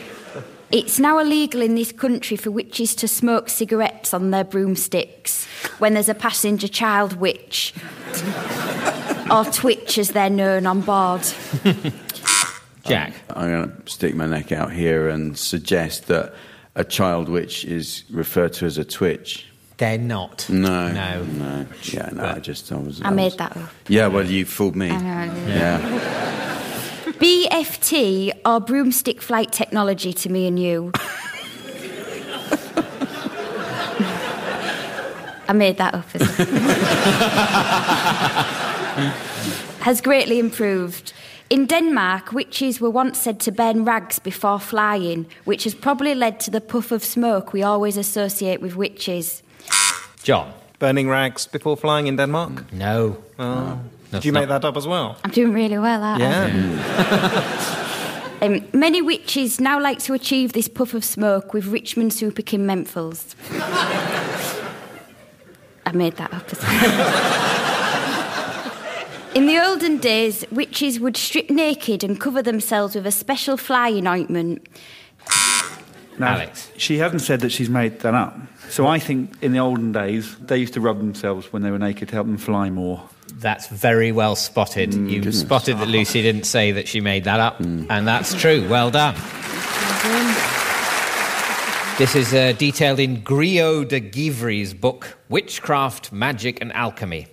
it's 0.71 0.99
now 0.99 1.19
illegal 1.19 1.61
in 1.61 1.75
this 1.75 1.91
country 1.91 2.37
for 2.37 2.51
witches 2.51 2.95
to 2.95 3.07
smoke 3.07 3.49
cigarettes 3.49 4.13
on 4.13 4.31
their 4.31 4.43
broomsticks 4.43 5.45
when 5.79 5.93
there's 5.93 6.09
a 6.09 6.13
passenger 6.13 6.67
child 6.67 7.13
witch, 7.13 7.73
or 9.31 9.45
twitch 9.45 9.97
as 9.97 10.09
they're 10.09 10.29
known 10.29 10.65
on 10.65 10.81
board. 10.81 11.21
Jack. 12.85 13.13
I'm 13.35 13.49
going 13.49 13.81
to 13.83 13.91
stick 13.91 14.15
my 14.15 14.25
neck 14.25 14.51
out 14.51 14.71
here 14.71 15.09
and 15.09 15.37
suggest 15.37 16.07
that 16.07 16.33
a 16.75 16.83
child 16.83 17.29
witch 17.29 17.65
is 17.65 18.03
referred 18.09 18.53
to 18.53 18.65
as 18.65 18.77
a 18.77 18.85
twitch. 18.85 19.45
They're 19.77 19.97
not. 19.97 20.49
No. 20.49 20.91
No. 20.91 21.23
No. 21.23 21.65
Yeah, 21.83 22.09
no, 22.13 22.25
I 22.25 22.39
just. 22.39 22.71
I, 22.71 22.75
was, 22.77 23.01
I 23.01 23.09
was- 23.09 23.15
made 23.15 23.33
that 23.33 23.55
up. 23.55 23.69
Yeah, 23.87 24.07
well, 24.07 24.25
you 24.25 24.45
fooled 24.45 24.75
me. 24.75 24.89
I 24.89 25.27
know. 25.27 25.33
Yeah. 25.47 26.65
BFT 27.19 28.31
are 28.45 28.61
broomstick 28.61 29.21
flight 29.21 29.51
technology 29.51 30.13
to 30.13 30.29
me 30.29 30.47
and 30.47 30.57
you. 30.57 30.91
I 35.49 35.53
made 35.53 35.77
that 35.77 35.93
up. 35.95 36.05
As 36.15 36.21
has 39.81 40.01
greatly 40.01 40.39
improved. 40.39 41.11
In 41.49 41.65
Denmark, 41.65 42.31
witches 42.31 42.79
were 42.79 42.91
once 42.91 43.17
said 43.17 43.39
to 43.41 43.51
burn 43.51 43.83
rags 43.83 44.19
before 44.19 44.59
flying, 44.59 45.25
which 45.45 45.63
has 45.63 45.73
probably 45.73 46.13
led 46.13 46.39
to 46.41 46.51
the 46.51 46.61
puff 46.61 46.91
of 46.91 47.03
smoke 47.03 47.51
we 47.51 47.63
always 47.63 47.97
associate 47.97 48.61
with 48.61 48.75
witches. 48.75 49.43
John. 50.23 50.53
Burning 50.77 51.09
rags 51.09 51.47
before 51.47 51.75
flying 51.75 52.07
in 52.07 52.15
Denmark. 52.15 52.71
No. 52.71 53.17
Oh. 53.37 53.79
That's 54.11 54.23
Did 54.23 54.25
you 54.25 54.31
not- 54.31 54.39
make 54.41 54.49
that 54.49 54.65
up 54.65 54.77
as 54.77 54.87
well? 54.87 55.17
I'm 55.23 55.31
doing 55.31 55.53
really 55.53 55.77
well, 55.77 56.01
aren't 56.03 56.21
I? 56.21 56.47
Yeah. 56.47 57.75
Um, 58.41 58.65
many 58.71 59.01
witches 59.01 59.59
now 59.59 59.81
like 59.81 59.99
to 59.99 60.13
achieve 60.13 60.53
this 60.53 60.69
puff 60.69 60.93
of 60.93 61.03
smoke 61.03 61.53
with 61.53 61.65
Richmond 61.65 62.11
Superking 62.11 62.61
menthols. 62.61 63.35
I 65.85 65.91
made 65.91 66.15
that 66.15 66.33
up 66.33 66.49
as 66.49 66.63
well. 66.63 67.51
In 69.39 69.45
the 69.45 69.59
olden 69.59 69.97
days, 69.97 70.45
witches 70.51 71.01
would 71.01 71.17
strip 71.17 71.49
naked 71.49 72.01
and 72.01 72.17
cover 72.19 72.41
themselves 72.41 72.95
with 72.95 73.05
a 73.05 73.11
special 73.11 73.57
flying 73.57 74.07
ointment. 74.07 74.65
Now, 76.17 76.35
Alex. 76.35 76.71
She 76.77 76.97
hasn't 76.97 77.21
said 77.21 77.41
that 77.41 77.51
she's 77.51 77.69
made 77.69 77.99
that 77.99 78.13
up. 78.13 78.37
So 78.69 78.87
I 78.87 78.99
think 78.99 79.31
in 79.41 79.51
the 79.51 79.59
olden 79.59 79.91
days, 79.91 80.37
they 80.37 80.57
used 80.57 80.73
to 80.75 80.81
rub 80.81 80.97
themselves 80.97 81.51
when 81.51 81.61
they 81.61 81.71
were 81.71 81.79
naked 81.79 82.07
to 82.09 82.15
help 82.15 82.27
them 82.27 82.37
fly 82.37 82.69
more. 82.69 83.03
That's 83.39 83.67
very 83.67 84.11
well 84.11 84.35
spotted. 84.35 84.93
you 84.93 85.17
goodness. 85.19 85.39
spotted 85.39 85.77
that 85.79 85.87
Lucy 85.87 86.21
didn't 86.21 86.43
say 86.43 86.73
that 86.73 86.87
she 86.87 86.99
made 86.99 87.23
that 87.23 87.39
up, 87.39 87.59
and 87.59 88.07
that's 88.07 88.33
true. 88.33 88.67
Well 88.69 88.91
done. 88.91 89.15
This 91.97 92.15
is 92.15 92.33
uh, 92.33 92.53
detailed 92.57 92.99
in 92.99 93.21
Grillot 93.23 93.89
de 93.89 93.99
Givry's 93.99 94.73
book, 94.73 95.17
Witchcraft, 95.27 96.11
Magic 96.13 96.61
and 96.61 96.71
Alchemy. 96.73 97.27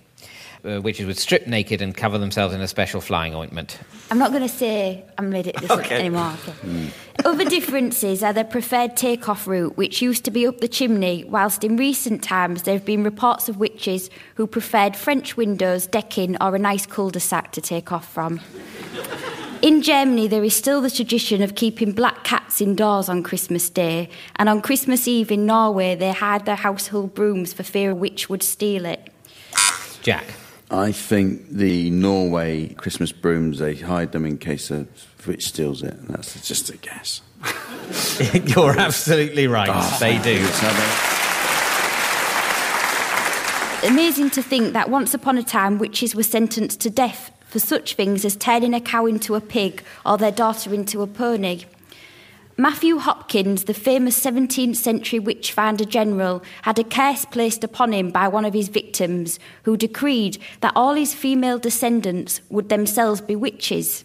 Uh, 0.65 0.81
witches 0.81 1.05
would 1.05 1.17
strip 1.17 1.47
naked 1.47 1.81
and 1.81 1.95
cover 1.95 2.17
themselves 2.17 2.53
in 2.53 2.61
a 2.61 2.67
special 2.67 2.99
flying 2.99 3.35
ointment. 3.35 3.79
I'm 4.09 4.17
not 4.17 4.31
going 4.31 4.41
to 4.41 4.49
say 4.49 5.05
I'm 5.17 5.29
made 5.29 5.47
it 5.47 5.55
this 5.61 5.69
anymore. 5.91 6.33
Okay. 6.47 6.91
Other 7.25 7.45
differences 7.45 8.23
are 8.23 8.33
the 8.33 8.43
preferred 8.43 8.97
take-off 8.97 9.47
route, 9.47 9.77
which 9.77 10.01
used 10.01 10.25
to 10.25 10.31
be 10.31 10.47
up 10.47 10.59
the 10.59 10.67
chimney, 10.67 11.23
whilst 11.25 11.63
in 11.63 11.77
recent 11.77 12.23
times 12.23 12.63
there 12.63 12.73
have 12.73 12.85
been 12.85 13.03
reports 13.03 13.49
of 13.49 13.57
witches 13.57 14.09
who 14.35 14.47
preferred 14.47 14.95
French 14.95 15.37
windows, 15.37 15.87
decking, 15.87 16.35
or 16.41 16.55
a 16.55 16.59
nice 16.59 16.85
cul-de-sac 16.85 17.51
to 17.51 17.61
take 17.61 17.91
off 17.91 18.11
from. 18.11 18.39
In 19.61 19.81
Germany, 19.81 20.27
there 20.27 20.43
is 20.43 20.55
still 20.55 20.81
the 20.81 20.91
tradition 20.91 21.41
of 21.41 21.55
keeping 21.55 21.91
black 21.91 22.23
cats 22.23 22.61
indoors 22.61 23.09
on 23.09 23.23
Christmas 23.23 23.69
Day, 23.69 24.09
and 24.35 24.49
on 24.49 24.61
Christmas 24.61 25.07
Eve 25.07 25.31
in 25.31 25.45
Norway, 25.45 25.95
they 25.95 26.11
hide 26.11 26.45
their 26.45 26.55
household 26.55 27.13
brooms 27.13 27.53
for 27.53 27.63
fear 27.63 27.91
a 27.91 27.95
witch 27.95 28.29
would 28.29 28.43
steal 28.43 28.85
it. 28.85 29.11
Jack. 30.01 30.25
I 30.69 30.91
think 30.91 31.49
the 31.49 31.89
Norway 31.91 32.73
Christmas 32.73 33.11
brooms, 33.13 33.59
they 33.59 33.75
hide 33.75 34.11
them 34.11 34.25
in 34.25 34.37
case 34.37 34.69
a 34.69 34.85
witch 35.25 35.47
steals 35.47 35.81
it. 35.81 35.95
That's 36.07 36.45
just 36.45 36.69
a 36.69 36.77
guess. 36.77 37.21
You're 38.55 38.77
absolutely 38.77 39.47
right. 39.47 39.69
Ah. 39.71 39.97
they 39.99 40.17
do. 40.19 40.37
Amazing 43.87 44.31
to 44.31 44.41
think 44.41 44.73
that 44.73 44.89
once 44.89 45.13
upon 45.13 45.37
a 45.37 45.43
time 45.43 45.77
witches 45.77 46.15
were 46.15 46.23
sentenced 46.23 46.81
to 46.81 46.89
death 46.89 47.31
for 47.47 47.59
such 47.59 47.93
things 47.93 48.25
as 48.25 48.35
turning 48.35 48.73
a 48.73 48.81
cow 48.81 49.05
into 49.05 49.35
a 49.35 49.41
pig 49.41 49.83
or 50.05 50.17
their 50.17 50.31
daughter 50.31 50.73
into 50.73 51.01
a 51.01 51.07
pony. 51.07 51.63
Matthew 52.59 52.97
Hopkins, 52.97 53.65
the 53.65 53.73
famous 53.75 54.19
17th 54.19 54.77
century 54.77 55.19
witch 55.19 55.51
finder 55.51 55.85
general, 55.85 56.41
had 56.63 56.79
a 56.79 56.83
curse 56.83 57.23
placed 57.23 57.63
upon 57.63 57.93
him 57.93 58.09
by 58.09 58.27
one 58.27 58.45
of 58.45 58.55
his 58.55 58.67
victims, 58.67 59.37
who 59.61 59.77
decreed 59.77 60.39
that 60.61 60.73
all 60.75 60.95
his 60.95 61.13
female 61.13 61.59
descendants 61.59 62.41
would 62.49 62.69
themselves 62.69 63.21
be 63.21 63.35
witches. 63.35 64.03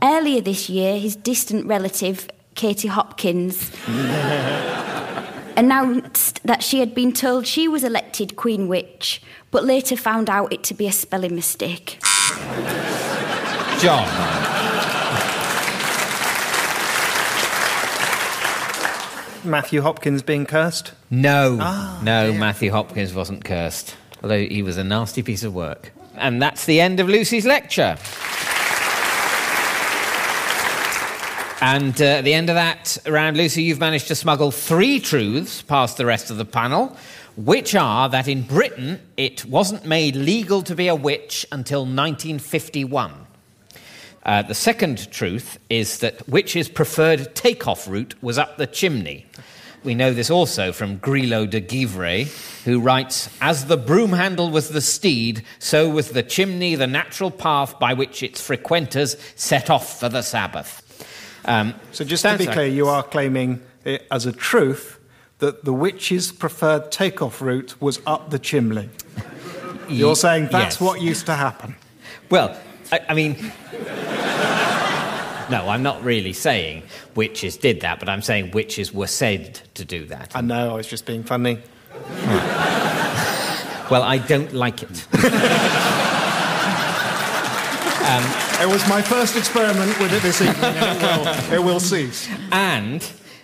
Earlier 0.00 0.40
this 0.40 0.68
year, 0.70 0.96
his 1.00 1.16
distant 1.16 1.66
relative, 1.66 2.30
Katie 2.54 2.86
Hopkins, 2.86 3.72
announced 5.56 6.40
that 6.44 6.62
she 6.62 6.78
had 6.78 6.94
been 6.94 7.12
told 7.12 7.48
she 7.48 7.66
was 7.66 7.82
elected 7.82 8.36
Queen 8.36 8.68
Witch, 8.68 9.20
but 9.50 9.64
later 9.64 9.96
found 9.96 10.30
out 10.30 10.52
it 10.52 10.62
to 10.62 10.74
be 10.74 10.86
a 10.86 10.92
spelling 10.92 11.34
mistake. 11.34 11.98
John. 13.80 14.41
Matthew 19.44 19.82
Hopkins 19.82 20.22
being 20.22 20.46
cursed. 20.46 20.92
No, 21.10 21.56
no, 22.02 22.32
Matthew 22.32 22.70
Hopkins 22.70 23.12
wasn't 23.12 23.44
cursed, 23.44 23.96
although 24.22 24.44
he 24.44 24.62
was 24.62 24.76
a 24.78 24.84
nasty 24.84 25.22
piece 25.22 25.42
of 25.42 25.54
work. 25.54 25.92
And 26.16 26.40
that's 26.40 26.66
the 26.66 26.80
end 26.80 27.00
of 27.00 27.08
Lucy's 27.08 27.46
lecture. 27.46 27.96
And 31.62 32.00
uh, 32.02 32.04
at 32.04 32.22
the 32.22 32.34
end 32.34 32.50
of 32.50 32.56
that 32.56 32.98
round, 33.06 33.36
Lucy, 33.36 33.62
you've 33.62 33.78
managed 33.78 34.08
to 34.08 34.16
smuggle 34.16 34.50
three 34.50 34.98
truths 34.98 35.62
past 35.62 35.96
the 35.96 36.04
rest 36.04 36.28
of 36.28 36.36
the 36.36 36.44
panel, 36.44 36.96
which 37.36 37.76
are 37.76 38.08
that 38.08 38.26
in 38.26 38.42
Britain 38.42 39.00
it 39.16 39.44
wasn't 39.44 39.86
made 39.86 40.16
legal 40.16 40.62
to 40.62 40.74
be 40.74 40.88
a 40.88 40.94
witch 40.94 41.46
until 41.52 41.82
1951. 41.82 43.26
Uh, 44.24 44.42
the 44.42 44.54
second 44.54 45.10
truth 45.10 45.58
is 45.68 45.98
that 45.98 46.28
witches' 46.28 46.68
preferred 46.68 47.34
takeoff 47.34 47.88
route 47.88 48.14
was 48.22 48.38
up 48.38 48.56
the 48.56 48.66
chimney. 48.66 49.26
We 49.84 49.96
know 49.96 50.12
this 50.12 50.30
also 50.30 50.70
from 50.70 50.98
Grillot 51.00 51.50
de 51.50 51.60
Givry, 51.60 52.28
who 52.64 52.78
writes 52.78 53.28
As 53.40 53.66
the 53.66 53.76
broom 53.76 54.12
handle 54.12 54.48
was 54.48 54.68
the 54.68 54.80
steed, 54.80 55.42
so 55.58 55.88
was 55.90 56.10
the 56.10 56.22
chimney 56.22 56.76
the 56.76 56.86
natural 56.86 57.32
path 57.32 57.80
by 57.80 57.94
which 57.94 58.22
its 58.22 58.40
frequenters 58.40 59.16
set 59.34 59.70
off 59.70 59.98
for 59.98 60.08
the 60.08 60.22
Sabbath. 60.22 60.78
Um, 61.44 61.74
So 61.90 62.04
just 62.04 62.22
to 62.22 62.38
be 62.38 62.46
like- 62.46 62.54
clear, 62.54 62.66
you 62.68 62.86
are 62.86 63.02
claiming 63.02 63.60
it 63.84 64.06
as 64.12 64.24
a 64.24 64.30
truth 64.32 65.00
that 65.40 65.64
the 65.64 65.72
witch's 65.72 66.30
preferred 66.30 66.92
takeoff 66.92 67.42
route 67.42 67.74
was 67.80 67.98
up 68.06 68.30
the 68.30 68.38
chimney. 68.38 68.88
You're 69.88 70.14
saying 70.14 70.48
that's 70.52 70.76
Yes. 70.76 70.80
what 70.80 71.00
used 71.00 71.26
to 71.26 71.34
happen. 71.34 71.74
Well, 72.30 72.56
I, 72.92 73.00
I 73.08 73.14
mean, 73.14 73.36
no, 75.50 75.68
I'm 75.68 75.82
not 75.82 76.04
really 76.04 76.32
saying 76.32 76.84
witches 77.16 77.56
did 77.56 77.80
that, 77.80 77.98
but 77.98 78.08
I'm 78.08 78.22
saying 78.22 78.52
witches 78.52 78.92
were 78.92 79.06
said 79.06 79.60
to 79.74 79.84
do 79.84 80.06
that. 80.06 80.32
I 80.36 80.42
know, 80.42 80.72
I 80.72 80.74
was 80.74 80.86
just 80.86 81.06
being 81.06 81.24
funny. 81.24 81.58
Well, 83.90 84.04
I 84.04 84.16
don't 84.16 84.54
like 84.54 84.82
it. 84.82 85.06
Um, 88.02 88.24
it 88.60 88.68
was 88.68 88.86
my 88.88 89.00
first 89.00 89.36
experiment 89.36 89.98
with 90.00 90.12
it 90.12 90.22
this 90.22 90.42
evening, 90.42 90.64
and 90.64 91.00
it 91.00 91.52
will, 91.52 91.54
it 91.54 91.64
will 91.64 91.80
cease. 91.80 92.28
And 92.50 93.00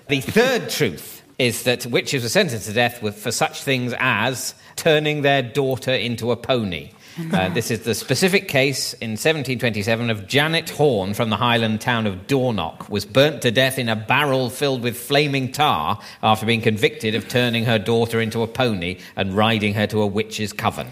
the 0.08 0.20
third 0.20 0.68
truth 0.68 1.22
is 1.38 1.62
that 1.62 1.86
witches 1.86 2.24
were 2.24 2.28
sentenced 2.28 2.66
to 2.66 2.72
death 2.72 3.00
with, 3.00 3.16
for 3.16 3.30
such 3.30 3.62
things 3.62 3.94
as 3.98 4.54
turning 4.74 5.22
their 5.22 5.42
daughter 5.42 5.92
into 5.92 6.32
a 6.32 6.36
pony. 6.36 6.90
Uh, 7.32 7.48
this 7.48 7.70
is 7.70 7.80
the 7.80 7.94
specific 7.94 8.48
case 8.48 8.94
in 8.94 9.10
1727 9.10 10.08
of 10.08 10.26
Janet 10.28 10.70
Horne 10.70 11.14
from 11.14 11.30
the 11.30 11.36
Highland 11.36 11.80
town 11.80 12.06
of 12.06 12.26
Dornoch 12.26 12.88
was 12.88 13.04
burnt 13.04 13.42
to 13.42 13.50
death 13.50 13.78
in 13.78 13.88
a 13.88 13.96
barrel 13.96 14.50
filled 14.50 14.82
with 14.82 14.96
flaming 14.96 15.50
tar 15.50 16.00
after 16.22 16.46
being 16.46 16.60
convicted 16.60 17.14
of 17.14 17.28
turning 17.28 17.64
her 17.64 17.78
daughter 17.78 18.20
into 18.20 18.42
a 18.42 18.46
pony 18.46 18.98
and 19.16 19.36
riding 19.36 19.74
her 19.74 19.86
to 19.88 20.00
a 20.00 20.06
witch's 20.06 20.52
coven. 20.52 20.88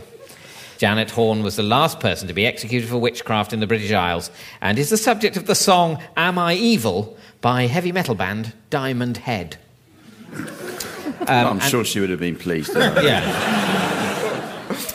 Janet 0.78 1.10
Horne 1.10 1.42
was 1.42 1.56
the 1.56 1.62
last 1.62 2.00
person 2.00 2.28
to 2.28 2.34
be 2.34 2.44
executed 2.44 2.88
for 2.88 2.98
witchcraft 2.98 3.52
in 3.52 3.60
the 3.60 3.66
British 3.66 3.92
Isles 3.92 4.30
and 4.60 4.78
is 4.78 4.90
the 4.90 4.96
subject 4.96 5.36
of 5.36 5.46
the 5.46 5.54
song 5.54 6.02
Am 6.16 6.38
I 6.38 6.54
Evil 6.54 7.16
by 7.40 7.66
heavy 7.66 7.92
metal 7.92 8.14
band 8.16 8.52
Diamond 8.68 9.18
Head. 9.18 9.58
I'm 11.28 11.60
sure 11.60 11.84
she 11.84 12.00
would 12.00 12.10
have 12.10 12.20
been 12.20 12.36
pleased. 12.36 12.72
Yeah. 12.76 13.75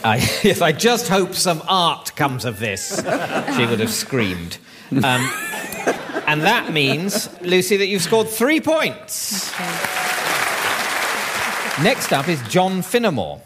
I, 0.03 0.17
yes, 0.43 0.62
I 0.62 0.72
just 0.72 1.08
hope 1.08 1.34
some 1.36 1.62
art 1.67 2.15
comes 2.15 2.46
of 2.46 2.60
this, 2.60 2.96
she 3.55 3.65
would 3.65 3.79
have 3.79 3.91
screamed. 3.91 4.58
Um, 4.91 5.22
and 6.27 6.41
that 6.41 6.72
means, 6.72 7.29
Lucy, 7.41 7.77
that 7.77 7.88
you've 7.88 8.01
scored 8.01 8.27
three 8.27 8.60
points. 8.60 9.51
Next 11.81 12.12
up 12.12 12.27
is 12.27 12.41
John 12.50 12.81
Finnemore. 12.81 13.41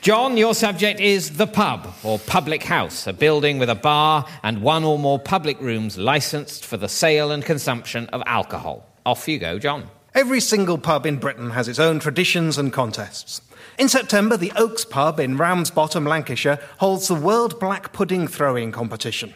John, 0.00 0.36
your 0.36 0.54
subject 0.54 1.00
is 1.00 1.38
the 1.38 1.46
pub, 1.46 1.94
or 2.02 2.18
public 2.18 2.62
house, 2.62 3.06
a 3.06 3.12
building 3.12 3.58
with 3.58 3.70
a 3.70 3.74
bar 3.74 4.26
and 4.42 4.60
one 4.60 4.84
or 4.84 4.98
more 4.98 5.18
public 5.18 5.58
rooms 5.60 5.96
licensed 5.96 6.66
for 6.66 6.76
the 6.76 6.88
sale 6.88 7.30
and 7.30 7.42
consumption 7.44 8.06
of 8.08 8.22
alcohol. 8.26 8.86
Off 9.06 9.26
you 9.26 9.38
go, 9.38 9.58
John. 9.58 9.88
Every 10.14 10.40
single 10.40 10.76
pub 10.78 11.06
in 11.06 11.16
Britain 11.16 11.50
has 11.50 11.68
its 11.68 11.78
own 11.78 12.00
traditions 12.00 12.58
and 12.58 12.72
contests. 12.72 13.40
In 13.76 13.88
September, 13.88 14.36
the 14.36 14.52
Oaks 14.54 14.84
pub 14.84 15.18
in 15.18 15.36
Ramsbottom, 15.36 16.04
Lancashire, 16.04 16.60
holds 16.78 17.08
the 17.08 17.14
World 17.14 17.58
Black 17.58 17.92
Pudding 17.92 18.28
Throwing 18.28 18.70
Competition. 18.70 19.34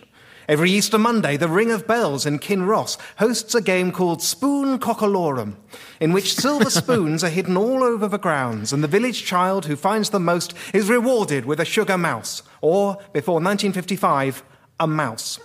Every 0.48 0.70
Easter 0.70 0.96
Monday, 0.96 1.36
the 1.36 1.48
Ring 1.48 1.72
of 1.72 1.86
Bells 1.88 2.24
in 2.24 2.38
Kinross 2.38 2.96
hosts 3.18 3.54
a 3.54 3.60
game 3.60 3.90
called 3.90 4.22
Spoon 4.22 4.78
Cockalorum, 4.78 5.56
in 6.00 6.12
which 6.12 6.36
silver 6.36 6.70
spoons 6.70 7.24
are 7.24 7.28
hidden 7.28 7.56
all 7.56 7.82
over 7.82 8.06
the 8.06 8.16
grounds, 8.16 8.72
and 8.72 8.82
the 8.82 8.88
village 8.88 9.24
child 9.24 9.66
who 9.66 9.74
finds 9.76 10.10
the 10.10 10.20
most 10.20 10.54
is 10.72 10.88
rewarded 10.88 11.44
with 11.44 11.58
a 11.58 11.64
sugar 11.64 11.98
mouse, 11.98 12.42
or, 12.60 12.94
before 13.12 13.40
1955, 13.40 14.44
a 14.78 14.86
mouse. 14.86 15.40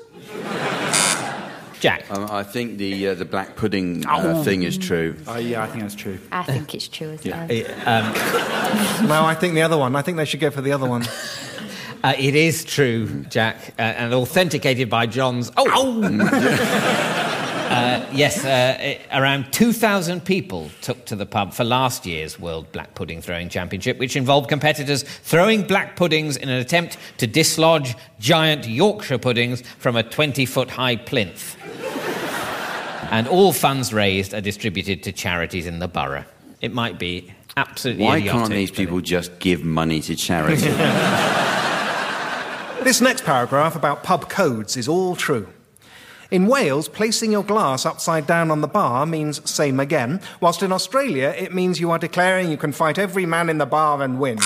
Jack. 1.79 2.09
Um, 2.09 2.31
I 2.31 2.43
think 2.43 2.77
the 2.77 3.09
uh, 3.09 3.15
the 3.15 3.25
black 3.25 3.57
pudding 3.57 4.05
uh, 4.07 4.41
thing 4.43 4.63
is 4.63 4.77
true. 4.77 5.17
Oh, 5.27 5.35
yeah, 5.35 5.63
I 5.63 5.67
think 5.67 5.81
that's 5.81 5.95
true. 5.95 6.17
I 6.31 6.43
think 6.43 6.73
it's 6.73 6.87
true 6.87 7.09
as 7.09 7.25
well. 7.25 7.45
No, 9.07 9.25
I 9.25 9.35
think 9.35 9.53
the 9.53 9.61
other 9.63 9.77
one. 9.77 9.95
I 9.95 10.01
think 10.01 10.17
they 10.17 10.25
should 10.25 10.39
go 10.39 10.49
for 10.51 10.61
the 10.61 10.71
other 10.71 10.87
one. 10.87 11.05
Uh, 12.05 12.13
it 12.19 12.35
is 12.35 12.65
true, 12.65 13.07
Jack, 13.29 13.55
uh, 13.79 13.81
and 13.81 14.13
authenticated 14.13 14.89
by 14.89 15.05
John's. 15.05 15.49
Oh, 15.55 16.03
Uh, 17.73 18.05
yes, 18.13 18.43
uh, 18.45 18.77
it- 18.79 19.01
around 19.13 19.51
2,000 19.53 20.23
people 20.23 20.69
took 20.81 21.05
to 21.05 21.15
the 21.15 21.25
pub 21.25 21.53
for 21.53 21.63
last 21.63 22.05
year's 22.05 22.37
World 22.37 22.69
Black 22.73 22.93
Pudding 22.93 23.21
Throwing 23.21 23.47
Championship, 23.49 23.97
which 23.99 24.15
involved 24.17 24.47
competitors 24.49 25.03
throwing 25.03 25.63
black 25.63 25.95
puddings 25.95 26.35
in 26.37 26.49
an 26.49 26.59
attempt 26.59 26.97
to 27.19 27.25
dislodge 27.25 27.95
giant 28.19 28.67
Yorkshire 28.67 29.17
puddings 29.17 29.61
from 29.79 29.95
a 29.95 30.03
20 30.03 30.45
foot 30.45 30.69
high 30.69 30.97
plinth. 30.97 31.55
and 33.11 33.27
all 33.29 33.53
funds 33.53 33.91
raised 33.93 34.33
are 34.35 34.41
distributed 34.41 35.01
to 35.03 35.11
charities 35.11 35.65
in 35.65 35.79
the 35.79 35.87
borough. 35.87 36.25
It 36.61 36.73
might 36.73 36.99
be 36.99 37.33
absolutely 37.57 38.05
Why 38.05 38.17
idiotic, 38.17 38.39
can't 38.39 38.49
these 38.51 38.71
people 38.71 39.01
just 39.01 39.39
give 39.39 39.63
money 39.63 40.01
to 40.01 40.15
charity? 40.15 40.67
This 42.83 42.99
next 42.99 43.23
paragraph 43.23 43.77
about 43.77 44.03
pub 44.03 44.29
codes 44.29 44.75
is 44.75 44.89
all 44.89 45.15
true. 45.15 45.47
In 46.31 46.47
Wales, 46.47 46.89
placing 46.89 47.31
your 47.31 47.43
glass 47.43 47.85
upside 47.85 48.27
down 48.27 48.51
on 48.51 48.59
the 48.59 48.67
bar 48.67 49.05
means 49.05 49.49
same 49.49 49.79
again, 49.79 50.19
whilst 50.41 50.61
in 50.63 50.73
Australia, 50.73 51.33
it 51.37 51.53
means 51.53 51.79
you 51.79 51.91
are 51.91 51.99
declaring 51.99 52.51
you 52.51 52.57
can 52.57 52.73
fight 52.73 52.97
every 52.99 53.25
man 53.25 53.49
in 53.49 53.57
the 53.57 53.65
bar 53.65 54.01
and 54.01 54.19
win. 54.19 54.37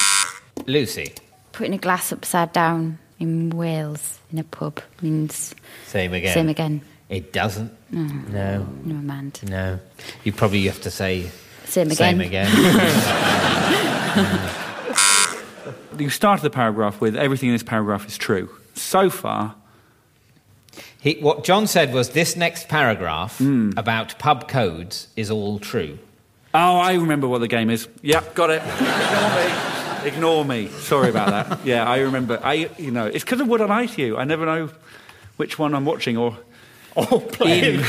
Lucy, 0.68 1.14
Putting 1.52 1.74
a 1.74 1.78
glass 1.80 2.12
upside 2.12 2.54
down 2.54 3.00
in 3.18 3.50
Wales 3.50 4.20
in 4.32 4.38
a 4.38 4.44
pub 4.44 4.82
means 5.02 5.56
same 5.88 6.14
again. 6.14 6.34
same 6.36 6.50
again. 6.50 6.82
It 7.10 7.34
doesn't. 7.34 7.72
No, 7.92 8.68
No 8.86 8.94
mind. 8.96 9.40
no. 9.50 9.80
You 10.24 10.32
probably 10.32 10.64
have 10.68 10.82
to 10.82 10.92
say 10.92 11.32
Same 11.67 11.91
again. 11.91 11.95
same 11.95 12.21
again. 12.21 12.47
You 15.97 16.12
started 16.12 16.43
the 16.43 16.51
paragraph 16.51 17.01
with 17.01 17.15
everything 17.15 17.50
in 17.50 17.55
this 17.55 17.63
paragraph 17.63 18.05
is 18.07 18.19
true. 18.19 18.50
So 18.75 19.09
far, 19.09 19.55
He, 21.00 21.15
what 21.21 21.43
John 21.43 21.65
said 21.65 21.91
was 21.91 22.12
this 22.12 22.36
next 22.36 22.67
paragraph 22.67 23.39
Hmm. 23.39 23.71
about 23.77 24.19
pub 24.19 24.47
codes 24.47 25.07
is 25.15 25.31
all 25.31 25.57
true. 25.57 25.97
oh, 26.53 26.77
I 26.77 26.93
remember 26.93 27.27
what 27.27 27.39
the 27.39 27.47
game 27.47 27.71
is. 27.71 27.88
Yep, 28.03 28.36
got 28.36 28.51
it. 28.51 28.62
Ignore 28.62 29.36
me. 29.36 30.07
Ignore 30.07 30.45
me. 30.45 30.67
Sorry 30.67 31.09
about 31.09 31.29
that. 31.31 31.65
Yeah, 31.65 31.83
I 31.89 31.97
remember. 32.01 32.39
I, 32.43 32.69
you 32.77 32.91
know, 32.91 33.07
it's 33.07 33.24
because 33.24 33.41
of 33.41 33.47
what 33.47 33.59
I 33.62 33.65
lie 33.65 33.88
to 33.88 34.01
you. 34.01 34.17
I 34.17 34.24
never 34.24 34.45
know 34.45 34.69
which 35.38 35.57
one 35.57 35.74
I'm 35.74 35.86
watching 35.86 36.15
or 36.15 36.38
Or 36.95 37.21
playing. 37.38 37.79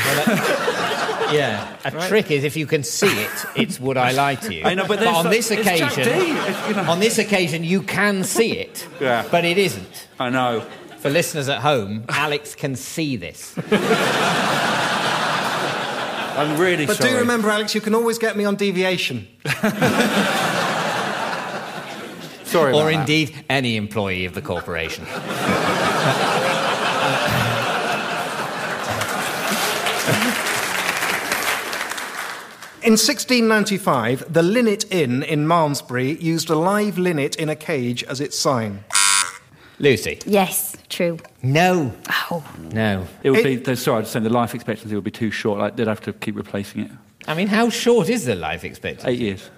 Yeah. 1.33 1.75
A 1.85 1.91
trick 2.07 2.31
is 2.31 2.43
if 2.43 2.55
you 2.57 2.65
can 2.65 2.83
see 2.83 3.07
it, 3.21 3.31
it's 3.55 3.79
would 3.79 3.97
I 3.97 4.11
lie 4.11 4.35
to 4.35 4.53
you. 4.53 4.63
I 4.65 4.73
know, 4.75 4.85
but 4.87 4.99
there's 4.99 5.15
on 5.15 5.23
so- 5.25 5.29
this 5.29 5.51
it's 5.51 5.63
Jack 5.63 5.91
occasion, 5.91 6.03
D, 6.19 6.27
you 6.69 6.75
know. 6.75 6.85
on 6.91 6.99
this 6.99 7.17
occasion, 7.17 7.63
you 7.63 7.81
can 7.83 8.23
see 8.23 8.51
it, 8.53 8.87
Yeah. 8.99 9.23
but 9.31 9.45
it 9.45 9.57
isn't. 9.57 10.07
I 10.19 10.29
know. 10.29 10.63
For 10.99 11.09
listeners 11.09 11.47
at 11.49 11.59
home, 11.59 12.03
Alex 12.09 12.55
can 12.55 12.75
see 12.75 13.15
this. 13.15 13.55
I'm 16.37 16.57
really 16.57 16.85
But 16.85 16.97
sorry. 16.97 17.11
do 17.11 17.17
remember, 17.19 17.49
Alex, 17.49 17.73
you 17.75 17.81
can 17.81 17.93
always 17.95 18.17
get 18.17 18.35
me 18.37 18.43
on 18.45 18.55
deviation. 18.55 19.27
sorry 22.43 22.71
about 22.71 22.81
or 22.81 22.91
that. 22.91 22.99
indeed 22.99 23.33
any 23.49 23.75
employee 23.77 24.25
of 24.25 24.33
the 24.33 24.41
corporation. 24.41 25.05
In 32.89 32.93
1695, 32.93 34.33
the 34.33 34.41
Linnet 34.41 34.91
Inn 34.91 35.21
in 35.21 35.45
Malmesbury 35.47 36.13
used 36.19 36.49
a 36.49 36.55
live 36.55 36.97
linnet 36.97 37.35
in 37.35 37.47
a 37.47 37.55
cage 37.55 38.03
as 38.05 38.19
its 38.19 38.35
sign. 38.35 38.83
Lucy. 39.77 40.17
Yes, 40.25 40.75
true. 40.89 41.19
No. 41.43 41.93
Oh, 42.31 42.43
No. 42.73 43.05
It 43.21 43.29
would 43.29 43.41
It- 43.41 43.43
be. 43.43 43.55
the- 43.57 43.75
Sorry, 43.75 43.97
I 43.97 43.99
was 43.99 44.09
saying 44.09 44.23
the 44.23 44.31
life 44.31 44.55
expectancy 44.55 44.95
would 44.95 45.03
be 45.03 45.11
too 45.11 45.29
short. 45.29 45.59
Like, 45.59 45.75
they'd 45.75 45.85
have 45.85 46.01
to 46.01 46.13
keep 46.13 46.35
replacing 46.35 46.81
it. 46.85 46.91
I 47.27 47.35
mean, 47.35 47.49
how 47.49 47.69
short 47.69 48.09
is 48.09 48.25
the 48.25 48.33
life 48.33 48.63
expectancy? 48.63 49.07
Eight 49.11 49.19
years. 49.19 49.51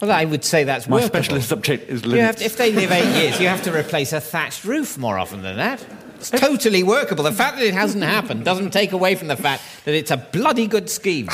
Well, 0.00 0.10
I 0.10 0.24
would 0.24 0.42
say 0.42 0.64
that's 0.64 0.88
My 0.88 0.94
workable. 0.96 1.08
specialist 1.08 1.48
subject 1.50 1.90
is 1.90 2.02
You 2.02 2.08
limits. 2.12 2.26
have 2.26 2.36
to, 2.36 2.44
if 2.46 2.56
they 2.56 2.72
live 2.72 2.90
eight 2.92 3.14
years, 3.22 3.38
you 3.40 3.48
have 3.48 3.62
to 3.64 3.76
replace 3.78 4.14
a 4.14 4.22
thatched 4.22 4.64
roof 4.64 4.96
more 4.96 5.18
often 5.18 5.42
than 5.42 5.58
that. 5.58 5.84
It's 6.32 6.40
totally 6.42 6.82
workable. 6.82 7.24
The 7.24 7.32
fact 7.32 7.58
that 7.58 7.66
it 7.66 7.74
hasn't 7.74 8.02
happened 8.02 8.46
doesn't 8.46 8.70
take 8.70 8.92
away 8.92 9.14
from 9.14 9.28
the 9.28 9.36
fact 9.36 9.62
that 9.84 9.94
it's 9.94 10.10
a 10.10 10.16
bloody 10.16 10.66
good 10.66 10.88
scheme. 10.88 11.28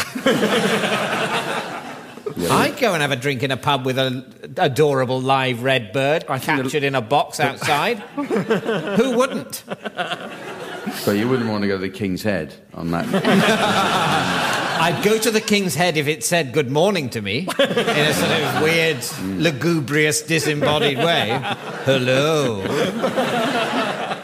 I'd 2.51 2.77
go 2.79 2.93
and 2.93 3.03
have 3.03 3.13
a 3.13 3.17
drink 3.17 3.43
in 3.45 3.53
a 3.53 3.57
pub 3.57 3.87
with 3.87 3.99
an 3.99 4.53
adorable 4.57 5.21
live 5.21 5.63
red 5.63 5.93
bird 5.93 6.25
I 6.29 6.39
think 6.39 6.57
the- 6.57 6.63
captured 6.65 6.83
in 6.83 6.95
a 6.97 7.01
box 7.01 7.39
outside. 7.39 7.99
Who 7.99 9.17
wouldn't? 9.17 9.63
but 11.05 11.13
you 11.13 11.29
wouldn't 11.29 11.49
want 11.49 11.63
to 11.63 11.69
go 11.69 11.77
to 11.77 11.81
the 11.81 11.89
King's 11.89 12.23
Head 12.25 12.55
on 12.75 12.91
that. 12.91 13.07
I'd 14.81 15.05
go 15.05 15.19
to 15.19 15.31
the 15.31 15.41
King's 15.43 15.75
Head 15.75 15.99
if 15.99 16.09
it 16.09 16.25
said 16.25 16.53
good 16.53 16.71
morning 16.71 17.11
to 17.11 17.21
me 17.21 17.41
in 17.41 17.47
a 17.49 18.15
sort 18.15 18.31
of 18.31 18.63
weird, 18.63 18.97
mm. 18.97 19.41
lugubrious, 19.41 20.23
disembodied 20.23 20.99
way. 20.99 21.39
Hello. 21.85 22.63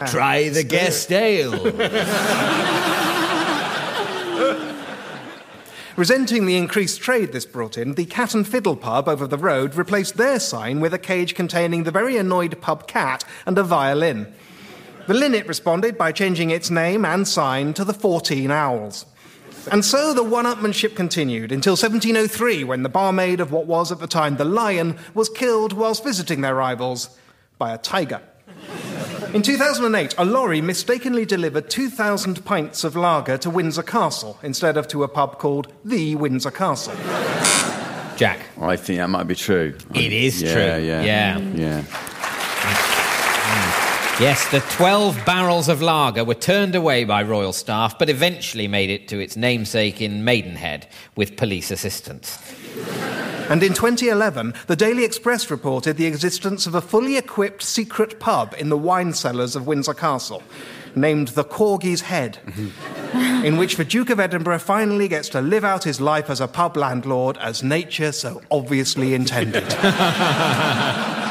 Try 0.09 0.49
the 0.49 0.63
guest 0.63 1.11
ale. 1.11 1.51
Resenting 5.97 6.45
the 6.45 6.57
increased 6.57 7.01
trade 7.01 7.31
this 7.31 7.47
brought 7.47 7.75
in, 7.75 7.95
the 7.95 8.05
Cat 8.05 8.35
and 8.35 8.47
Fiddle 8.47 8.75
pub 8.75 9.09
over 9.09 9.25
the 9.25 9.37
road 9.37 9.73
replaced 9.73 10.15
their 10.15 10.39
sign 10.39 10.79
with 10.79 10.93
a 10.93 10.99
cage 10.99 11.33
containing 11.33 11.83
the 11.83 11.91
very 11.91 12.17
annoyed 12.17 12.61
pub 12.61 12.87
cat 12.87 13.23
and 13.47 13.57
a 13.57 13.63
violin. 13.63 14.31
The 15.07 15.15
Linnet 15.15 15.47
responded 15.47 15.97
by 15.97 16.11
changing 16.11 16.51
its 16.51 16.69
name 16.69 17.03
and 17.03 17.27
sign 17.27 17.73
to 17.73 17.83
the 17.83 17.95
14 17.95 18.51
Owls. 18.51 19.07
And 19.71 19.83
so 19.83 20.13
the 20.13 20.23
one 20.23 20.45
upmanship 20.45 20.95
continued 20.95 21.51
until 21.51 21.73
1703, 21.73 22.63
when 22.63 22.83
the 22.83 22.89
barmaid 22.89 23.39
of 23.39 23.51
what 23.51 23.65
was 23.65 23.91
at 23.91 23.99
the 23.99 24.05
time 24.07 24.37
the 24.37 24.45
Lion 24.45 24.99
was 25.15 25.29
killed 25.29 25.73
whilst 25.73 26.03
visiting 26.03 26.41
their 26.41 26.55
rivals 26.55 27.17
by 27.57 27.73
a 27.73 27.77
tiger. 27.77 28.21
In 29.33 29.41
2008, 29.41 30.15
a 30.17 30.25
lorry 30.25 30.61
mistakenly 30.61 31.25
delivered 31.25 31.69
2,000 31.69 32.45
pints 32.45 32.83
of 32.83 32.95
lager 32.95 33.37
to 33.39 33.49
Windsor 33.49 33.83
Castle 33.83 34.39
instead 34.41 34.77
of 34.77 34.87
to 34.89 35.03
a 35.03 35.07
pub 35.07 35.37
called 35.37 35.71
the 35.83 36.15
Windsor 36.15 36.51
Castle. 36.51 36.93
Jack. 38.15 38.39
I 38.59 38.75
think 38.77 38.99
that 38.99 39.09
might 39.09 39.27
be 39.27 39.35
true. 39.35 39.75
It 39.93 40.11
is 40.13 40.41
yeah, 40.41 40.53
true. 40.53 40.85
Yeah, 40.85 41.01
Yeah. 41.03 41.37
yeah. 41.37 42.93
Yes, 44.19 44.49
the 44.49 44.61
12 44.61 45.25
barrels 45.27 45.69
of 45.69 45.83
lager 45.83 46.23
were 46.23 46.33
turned 46.33 46.73
away 46.73 47.03
by 47.03 47.21
royal 47.21 47.53
staff, 47.53 47.99
but 47.99 48.09
eventually 48.09 48.67
made 48.67 48.89
it 48.89 49.07
to 49.09 49.19
its 49.19 49.37
namesake 49.37 50.01
in 50.01 50.23
Maidenhead 50.23 50.87
with 51.15 51.37
police 51.37 51.69
assistance. 51.69 52.39
And 53.47 53.61
in 53.61 53.75
2011, 53.75 54.55
the 54.65 54.75
Daily 54.75 55.05
Express 55.05 55.51
reported 55.51 55.97
the 55.97 56.07
existence 56.07 56.65
of 56.65 56.73
a 56.73 56.81
fully 56.81 57.15
equipped 57.15 57.61
secret 57.61 58.19
pub 58.19 58.55
in 58.57 58.69
the 58.69 58.77
wine 58.77 59.13
cellars 59.13 59.55
of 59.55 59.67
Windsor 59.67 59.93
Castle, 59.93 60.41
named 60.95 61.27
the 61.29 61.43
Corgi's 61.43 62.01
Head, 62.01 62.39
in 63.13 63.57
which 63.57 63.75
the 63.75 63.85
Duke 63.85 64.09
of 64.09 64.19
Edinburgh 64.19 64.57
finally 64.57 65.07
gets 65.07 65.29
to 65.29 65.41
live 65.41 65.63
out 65.63 65.83
his 65.83 66.01
life 66.01 66.31
as 66.31 66.41
a 66.41 66.47
pub 66.47 66.75
landlord 66.75 67.37
as 67.37 67.61
nature 67.61 68.11
so 68.11 68.41
obviously 68.49 69.13
intended. 69.13 69.63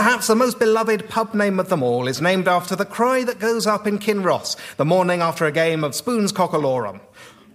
Perhaps 0.00 0.28
the 0.28 0.34
most 0.34 0.58
beloved 0.58 1.10
pub 1.10 1.34
name 1.34 1.60
of 1.60 1.68
them 1.68 1.82
all 1.82 2.08
is 2.08 2.22
named 2.22 2.48
after 2.48 2.74
the 2.74 2.86
cry 2.86 3.22
that 3.22 3.38
goes 3.38 3.66
up 3.66 3.86
in 3.86 3.98
Kinross 3.98 4.56
the 4.78 4.84
morning 4.86 5.20
after 5.20 5.44
a 5.44 5.52
game 5.52 5.84
of 5.84 5.94
Spoons 5.94 6.32
Cockalorum. 6.32 7.00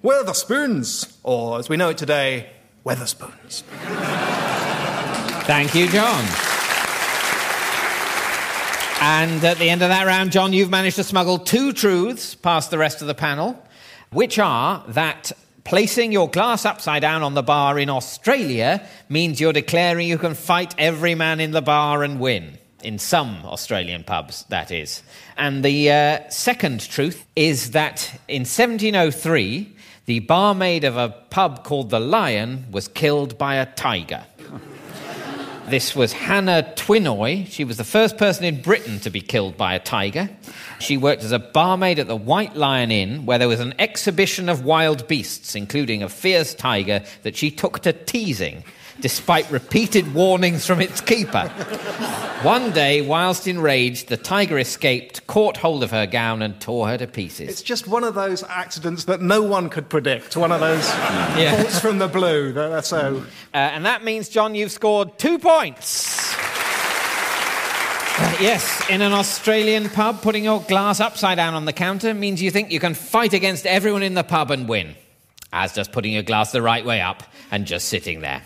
Where 0.02 0.20
are 0.20 0.24
the 0.24 0.34
spoons? 0.34 1.18
Or, 1.24 1.58
as 1.58 1.70
we 1.70 1.76
know 1.76 1.90
it 1.90 1.98
today, 1.98 2.52
Wetherspoons. 2.86 3.64
Thank 5.48 5.74
you, 5.74 5.88
John. 5.88 6.24
And 9.02 9.44
at 9.44 9.58
the 9.58 9.72
end 9.72 9.82
of 9.82 9.90
that 9.90 10.06
round, 10.06 10.32
John, 10.32 10.54
you've 10.54 10.70
managed 10.70 10.98
to 10.98 11.04
smuggle 11.04 11.40
two 11.40 11.74
truths 11.74 12.36
past 12.36 12.70
the 12.70 12.78
rest 12.78 13.02
of 13.02 13.08
the 13.08 13.16
panel, 13.16 13.60
which 14.12 14.38
are 14.38 14.84
that 14.90 15.32
placing 15.66 16.12
your 16.12 16.30
glass 16.30 16.64
upside 16.64 17.02
down 17.02 17.24
on 17.24 17.34
the 17.34 17.44
bar 17.44 17.78
in 17.78 17.90
Australia 17.90 18.88
means 19.10 19.42
you're 19.42 19.52
declaring 19.52 20.08
you 20.08 20.18
can 20.18 20.36
fight 20.36 20.74
every 20.78 21.16
man 21.16 21.42
in 21.42 21.52
the 21.52 21.62
bar 21.62 22.04
and 22.04 22.20
win. 22.20 22.58
In 22.84 23.00
some 23.00 23.40
Australian 23.44 24.04
pubs, 24.04 24.46
that 24.50 24.72
is. 24.72 25.02
And 25.38 25.66
the 25.66 25.92
uh, 25.92 26.30
second 26.30 26.88
truth 26.88 27.26
is 27.36 27.72
that 27.72 28.12
in 28.28 28.42
1703, 28.42 29.76
the 30.06 30.20
barmaid 30.20 30.84
of 30.84 30.96
a 30.98 31.10
pub 31.32 31.64
called 31.64 31.90
the 31.90 32.00
Lion 32.00 32.68
was 32.72 32.88
killed 32.88 33.40
by 33.40 33.56
a 33.56 33.66
tiger. 33.66 34.24
This 35.68 35.96
was 35.96 36.14
Hannah 36.14 36.74
Twynnoy. 36.76 37.48
She 37.48 37.64
was 37.64 37.78
the 37.78 37.84
first 37.84 38.18
person 38.18 38.46
in 38.46 38.62
Britain 38.62 39.00
to 39.00 39.10
be 39.10 39.20
killed 39.20 39.58
by 39.58 39.74
a 39.74 39.80
tiger. 39.80 40.30
She 40.80 40.96
worked 40.96 41.24
as 41.24 41.32
a 41.32 41.40
barmaid 41.40 41.98
at 41.98 42.06
the 42.06 42.16
White 42.16 42.56
Lion 42.56 42.92
Inn, 42.92 43.26
where 43.26 43.40
there 43.40 43.48
was 43.48 43.60
an 43.60 43.74
exhibition 43.80 44.48
of 44.48 44.64
wild 44.64 45.08
beasts, 45.08 45.56
including 45.56 46.04
a 46.04 46.10
fierce 46.10 46.54
tiger 46.54 47.04
that 47.24 47.36
she 47.36 47.50
took 47.50 47.80
to 47.80 47.94
teasing. 47.94 48.64
Despite 49.02 49.50
repeated 49.52 50.14
warnings 50.14 50.66
from 50.66 50.82
its 50.82 51.02
keeper. 51.02 51.48
One 52.44 52.72
day, 52.72 53.02
whilst 53.02 53.48
enraged, 53.48 54.08
the 54.10 54.18
tiger 54.18 54.58
escaped, 54.60 55.26
caught 55.28 55.58
hold 55.58 55.84
of 55.84 55.92
her 55.92 56.06
gown, 56.06 56.42
and 56.42 56.60
tore 56.62 56.88
her 56.88 56.98
to 56.98 57.08
pieces. 57.08 57.50
It's 57.50 57.62
just 57.62 57.88
one 57.88 58.04
of 58.04 58.14
those 58.14 58.44
accidents 58.44 59.06
that 59.06 59.22
no 59.22 59.42
one 59.42 59.70
could 59.70 59.90
predict. 59.90 60.38
One 60.38 60.52
of 60.52 60.60
those 60.60 60.88
Yeah. 61.38 61.64
from 61.80 61.98
the 61.98 62.08
blue. 62.08 62.54
That- 62.54 62.70
That's 62.70 62.88
so. 62.88 63.24
Uh, 63.54 63.58
and 63.58 63.86
that 63.86 64.04
means, 64.04 64.30
John, 64.30 64.54
you've 64.56 64.72
scored 64.72 65.18
two 65.18 65.40
points. 65.40 66.34
Uh, 68.18 68.38
yes, 68.40 68.82
in 68.90 69.02
an 69.02 69.12
Australian 69.12 69.90
pub, 69.90 70.22
putting 70.22 70.46
your 70.46 70.62
glass 70.62 71.02
upside 71.02 71.36
down 71.38 71.54
on 71.54 71.66
the 71.66 71.74
counter 71.74 72.14
means 72.14 72.42
you 72.42 72.50
think 72.50 72.72
you 72.72 72.80
can 72.80 72.94
fight 72.94 73.34
against 73.34 73.66
everyone 73.66 74.04
in 74.04 74.14
the 74.14 74.24
pub 74.24 74.52
and 74.52 74.70
win. 74.70 74.96
As 75.52 75.74
does 75.74 75.88
putting 75.90 76.14
your 76.14 76.24
glass 76.24 76.52
the 76.52 76.62
right 76.62 76.86
way 76.86 77.02
up 77.02 77.24
and 77.52 77.66
just 77.66 77.88
sitting 77.88 78.22
there. 78.22 78.42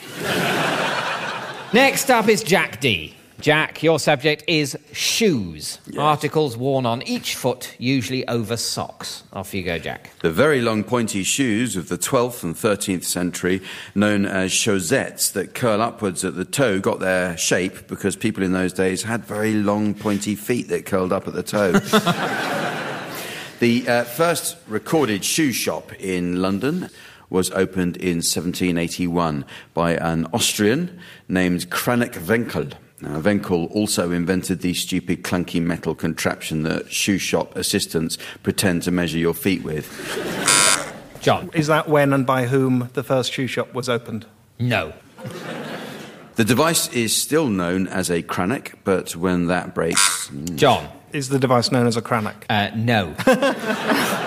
Next 1.73 2.09
up 2.09 2.27
is 2.27 2.43
Jack 2.43 2.79
Dee. 2.79 3.15
Jack, 3.41 3.81
your 3.83 3.99
subject 3.99 4.43
is 4.47 4.77
shoes. 4.91 5.79
Articles 5.97 6.57
worn 6.57 6.85
on 6.85 7.01
each 7.03 7.35
foot, 7.35 7.73
usually 7.77 8.27
over 8.27 8.57
socks. 8.57 9.23
Off 9.31 9.53
you 9.53 9.63
go, 9.63 9.79
Jack. 9.79 10.12
The 10.19 10.31
very 10.31 10.62
long 10.62 10.83
pointy 10.83 11.23
shoes 11.23 11.77
of 11.77 11.88
the 11.88 11.97
12th 11.97 12.43
and 12.43 12.53
13th 12.53 13.05
century, 13.05 13.62
known 13.95 14.25
as 14.25 14.51
chaussettes 14.51 15.31
that 15.31 15.53
curl 15.55 15.81
upwards 15.81 16.25
at 16.25 16.35
the 16.35 16.43
toe, 16.43 16.79
got 16.79 16.99
their 16.99 17.38
shape 17.38 17.88
because 17.88 18.17
people 18.17 18.43
in 18.43 18.51
those 18.51 18.73
days 18.73 19.03
had 19.03 19.23
very 19.23 19.53
long 19.53 19.93
pointy 19.93 20.35
feet 20.35 20.67
that 20.67 20.85
curled 20.85 21.13
up 21.13 21.25
at 21.25 21.33
the 21.33 21.43
toe. 21.43 21.71
the 23.59 23.88
uh, 23.88 24.03
first 24.03 24.57
recorded 24.67 25.23
shoe 25.23 25.53
shop 25.53 25.93
in 25.93 26.41
London 26.41 26.89
was 27.29 27.51
opened 27.51 27.97
in 27.97 28.17
1781 28.17 29.45
by 29.73 29.93
an 29.95 30.27
Austrian 30.33 30.99
named 31.27 31.69
Kranek 31.69 32.13
Wenkel. 32.25 32.73
Now, 33.01 33.21
Wenkel 33.21 33.71
also 33.71 34.11
invented 34.11 34.61
the 34.61 34.73
stupid 34.73 35.23
clunky 35.23 35.61
metal 35.61 35.95
contraption 35.95 36.63
that 36.63 36.91
shoe 36.91 37.17
shop 37.17 37.55
assistants 37.55 38.17
pretend 38.43 38.83
to 38.83 38.91
measure 38.91 39.17
your 39.17 39.33
feet 39.33 39.63
with. 39.63 39.87
John. 41.21 41.49
Is 41.53 41.67
that 41.67 41.87
when 41.87 42.13
and 42.13 42.25
by 42.25 42.47
whom 42.47 42.89
the 42.93 43.03
first 43.03 43.31
shoe 43.31 43.47
shop 43.47 43.73
was 43.73 43.87
opened? 43.87 44.25
No. 44.57 44.93
The 46.35 46.45
device 46.45 46.87
is 46.93 47.15
still 47.15 47.47
known 47.47 47.87
as 47.87 48.09
a 48.09 48.23
Kranek, 48.23 48.75
but 48.83 49.15
when 49.15 49.47
that 49.47 49.75
breaks, 49.75 50.29
John. 50.55 50.87
Is 51.11 51.29
the 51.29 51.39
device 51.39 51.71
known 51.71 51.87
as 51.87 51.97
a 51.97 52.01
Kranek? 52.01 52.43
Uh, 52.49 52.69
no. 52.75 53.15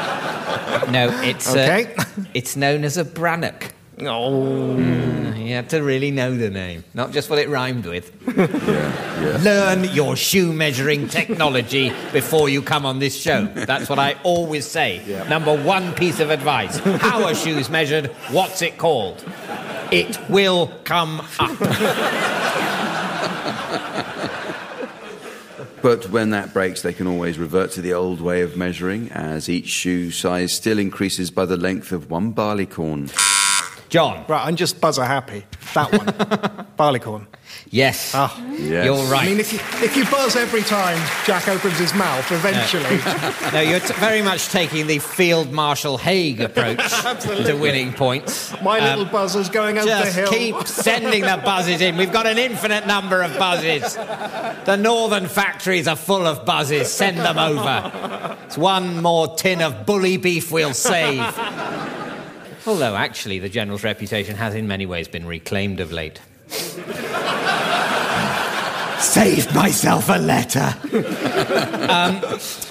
no, 0.91 1.09
it's 1.23 1.49
uh, 1.55 1.59
Okay. 1.59 1.95
it's 2.35 2.57
known 2.57 2.85
as 2.85 2.97
a 2.97 3.05
Brannock. 3.05 3.71
Oh. 4.01 4.77
You 5.43 5.55
had 5.57 5.69
to 5.71 5.83
really 5.83 6.11
know 6.11 6.35
the 6.37 6.49
name, 6.51 6.83
not 6.95 7.11
just 7.13 7.29
what 7.29 7.39
it 7.39 7.49
rhymed 7.49 7.85
with. 7.85 8.11
Learn 9.45 9.85
your 9.93 10.17
shoe 10.17 10.53
measuring 10.53 11.09
technology 11.09 11.93
before 12.13 12.49
you 12.49 12.63
come 12.63 12.87
on 12.87 13.01
this 13.01 13.21
show. 13.21 13.47
That's 13.47 13.89
what 13.91 13.99
I 13.99 14.17
always 14.23 14.67
say. 14.67 15.03
Number 15.29 15.55
one 15.63 15.93
piece 15.95 16.21
of 16.21 16.31
advice 16.31 16.79
How 16.79 17.25
are 17.25 17.35
shoes 17.35 17.69
measured? 17.69 18.07
What's 18.31 18.63
it 18.63 18.79
called? 18.79 19.23
It 19.91 20.19
will 20.31 20.69
come 20.85 21.21
up. 21.39 21.59
But 25.83 26.09
when 26.11 26.31
that 26.31 26.53
breaks, 26.53 26.83
they 26.83 26.93
can 26.93 27.07
always 27.07 27.39
revert 27.39 27.73
to 27.73 27.83
the 27.83 27.93
old 27.93 28.21
way 28.21 28.43
of 28.43 28.57
measuring, 28.57 29.11
as 29.11 29.49
each 29.49 29.69
shoe 29.69 30.11
size 30.11 30.55
still 30.55 30.79
increases 30.79 31.31
by 31.31 31.45
the 31.45 31.57
length 31.57 31.91
of 31.93 32.11
one 32.11 32.31
barleycorn. 32.31 33.11
John. 33.93 34.25
Right, 34.27 34.47
I'm 34.47 34.57
just 34.57 34.81
buzzer 34.81 35.05
happy. 35.05 35.45
That 35.75 35.93
one. 35.93 36.67
Barleycorn. 36.79 37.27
Yes. 37.71 38.13
Ah. 38.15 38.35
Yes. 38.53 38.87
You're 38.87 38.97
right. 39.13 39.25
I 39.25 39.27
mean, 39.29 39.39
if 39.39 39.53
you, 39.53 39.59
if 39.85 39.95
you 39.99 40.07
buzz 40.07 40.35
every 40.35 40.63
time 40.63 40.97
Jack 41.27 41.47
opens 41.47 41.79
his 41.79 41.93
mouth, 41.93 42.25
eventually. 42.33 42.97
No, 43.53 43.61
you're 43.61 43.81
t- 43.81 43.93
very 44.01 44.23
much 44.23 44.49
taking 44.49 44.87
the 44.87 44.99
Field 44.99 45.53
Marshal 45.53 45.99
Haig 45.99 46.41
approach 46.41 46.79
to 47.21 47.53
winning 47.61 47.93
points. 47.93 48.55
My 48.63 48.79
Um, 48.79 48.99
little 48.99 49.13
buzzer's 49.13 49.51
going 49.51 49.77
over 49.77 49.85
the 49.87 49.93
Just 50.05 50.17
hill. 50.17 50.29
keep 50.31 50.67
sending 50.67 51.21
the 51.23 51.41
buzzes 51.45 51.83
in. 51.83 51.99
We've 51.99 52.13
got 52.13 52.27
an 52.27 52.39
infinite 52.39 52.87
number 52.87 53.21
of 53.23 53.39
buzzes. 53.39 53.95
The 53.95 54.77
northern 54.81 55.27
factories 55.29 55.87
are 55.87 55.97
full 55.97 56.27
of 56.27 56.47
buzzes. 56.47 56.91
Send 56.91 57.19
them 57.19 57.37
over. 57.39 58.39
It's 58.47 58.57
one 58.57 59.03
more 59.03 59.37
tin 59.37 59.61
of 59.61 59.85
bully 59.85 60.17
beef 60.17 60.51
we'll 60.51 60.73
save. 60.73 61.21
Although, 62.65 62.95
actually, 62.95 63.41
the 63.41 63.49
General's 63.49 63.83
reputation 63.83 64.37
has 64.37 64.55
in 64.55 64.69
many 64.69 64.87
ways 64.87 65.09
been 65.09 65.27
reclaimed 65.27 65.81
of 65.81 65.91
late. 65.91 66.21
Saved 69.03 69.53
myself 69.53 70.09
a 70.09 70.19
letter. 70.19 70.75
um, 71.91 72.23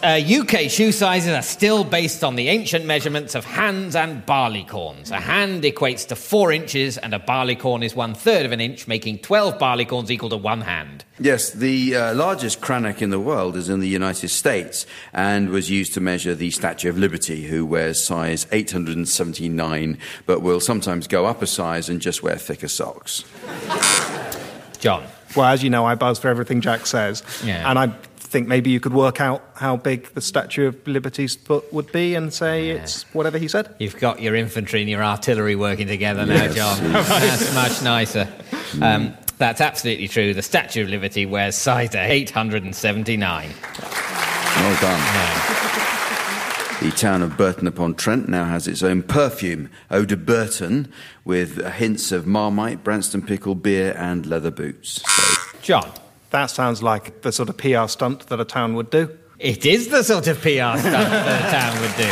uh, 0.01 0.17
UK 0.17 0.71
shoe 0.71 0.93
sizes 0.93 1.33
are 1.33 1.41
still 1.41 1.83
based 1.83 2.23
on 2.23 2.35
the 2.35 2.47
ancient 2.47 2.85
measurements 2.85 3.35
of 3.35 3.43
hands 3.43 3.97
and 3.97 4.25
barleycorns. 4.25 5.11
A 5.11 5.19
hand 5.19 5.63
equates 5.63 6.07
to 6.07 6.15
four 6.15 6.53
inches, 6.53 6.97
and 6.97 7.13
a 7.13 7.19
barleycorn 7.19 7.83
is 7.83 7.95
one 7.95 8.13
third 8.13 8.45
of 8.45 8.53
an 8.53 8.61
inch, 8.61 8.87
making 8.87 9.19
12 9.19 9.59
barleycorns 9.59 10.09
equal 10.09 10.29
to 10.29 10.37
one 10.37 10.61
hand. 10.61 11.03
Yes, 11.19 11.51
the 11.51 11.95
uh, 11.97 12.13
largest 12.15 12.61
Kranek 12.61 13.01
in 13.01 13.09
the 13.09 13.19
world 13.19 13.57
is 13.57 13.67
in 13.67 13.81
the 13.81 13.89
United 13.89 14.29
States 14.29 14.87
and 15.11 15.49
was 15.49 15.69
used 15.69 15.93
to 15.95 16.01
measure 16.01 16.33
the 16.33 16.49
Statue 16.51 16.89
of 16.89 16.97
Liberty, 16.97 17.43
who 17.43 17.65
wears 17.65 18.01
size 18.01 18.47
879, 18.53 19.97
but 20.25 20.41
will 20.41 20.61
sometimes 20.61 21.07
go 21.07 21.25
up 21.25 21.41
a 21.41 21.47
size 21.47 21.89
and 21.89 21.99
just 21.99 22.23
wear 22.23 22.37
thicker 22.37 22.69
socks. 22.69 23.25
John. 24.79 25.03
Well, 25.35 25.45
as 25.45 25.63
you 25.63 25.69
know, 25.69 25.85
I 25.85 25.95
buzz 25.95 26.19
for 26.19 26.27
everything 26.27 26.61
Jack 26.61 26.85
says. 26.85 27.23
Yeah. 27.43 27.69
And 27.69 27.77
I 27.79 27.87
think 28.17 28.47
maybe 28.47 28.69
you 28.69 28.79
could 28.79 28.93
work 28.93 29.19
out 29.19 29.43
how 29.55 29.75
big 29.77 30.07
the 30.13 30.21
Statue 30.21 30.67
of 30.67 30.87
Liberty's 30.87 31.35
foot 31.35 31.71
would 31.73 31.91
be 31.91 32.15
and 32.15 32.33
say 32.33 32.69
it's 32.69 33.03
whatever 33.13 33.37
he 33.37 33.47
said. 33.47 33.75
You've 33.79 33.99
got 33.99 34.21
your 34.21 34.35
infantry 34.35 34.81
and 34.81 34.89
your 34.89 35.03
artillery 35.03 35.55
working 35.55 35.87
together 35.87 36.25
now, 36.25 36.35
Yes, 36.35 36.55
John. 36.55 36.91
That's 36.91 37.53
much 37.53 37.81
nicer. 37.81 38.27
Um, 38.81 39.15
that's 39.37 39.59
absolutely 39.59 40.07
true. 40.07 40.35
The 40.35 40.43
Statue 40.43 40.83
of 40.83 40.89
Liberty 40.89 41.25
wears 41.25 41.55
size 41.55 41.95
879. 41.95 43.49
Well 44.55 44.81
done. 44.81 45.70
The 46.81 46.89
town 46.89 47.21
of 47.21 47.37
Burton 47.37 47.67
upon 47.67 47.93
Trent 47.93 48.27
now 48.27 48.45
has 48.45 48.67
its 48.67 48.81
own 48.81 49.03
perfume, 49.03 49.69
Eau 49.91 50.03
de 50.03 50.17
Burton, 50.17 50.91
with 51.23 51.63
hints 51.73 52.11
of 52.11 52.25
Marmite, 52.25 52.83
Branston 52.83 53.21
pickle, 53.21 53.53
beer, 53.53 53.95
and 53.95 54.25
leather 54.25 54.49
boots. 54.49 55.03
So, 55.05 55.57
John. 55.61 55.91
That 56.31 56.47
sounds 56.47 56.81
like 56.81 57.21
the 57.21 57.31
sort 57.31 57.49
of 57.49 57.57
PR 57.57 57.85
stunt 57.87 58.25
that 58.27 58.39
a 58.39 58.45
town 58.45 58.73
would 58.73 58.89
do. 58.89 59.15
It 59.37 59.63
is 59.63 59.89
the 59.89 60.01
sort 60.01 60.25
of 60.25 60.41
PR 60.41 60.47
stunt 60.47 60.81
that 60.81 61.45
a 61.45 61.51
town 61.51 61.79
would 61.81 61.95
do. 61.97 62.09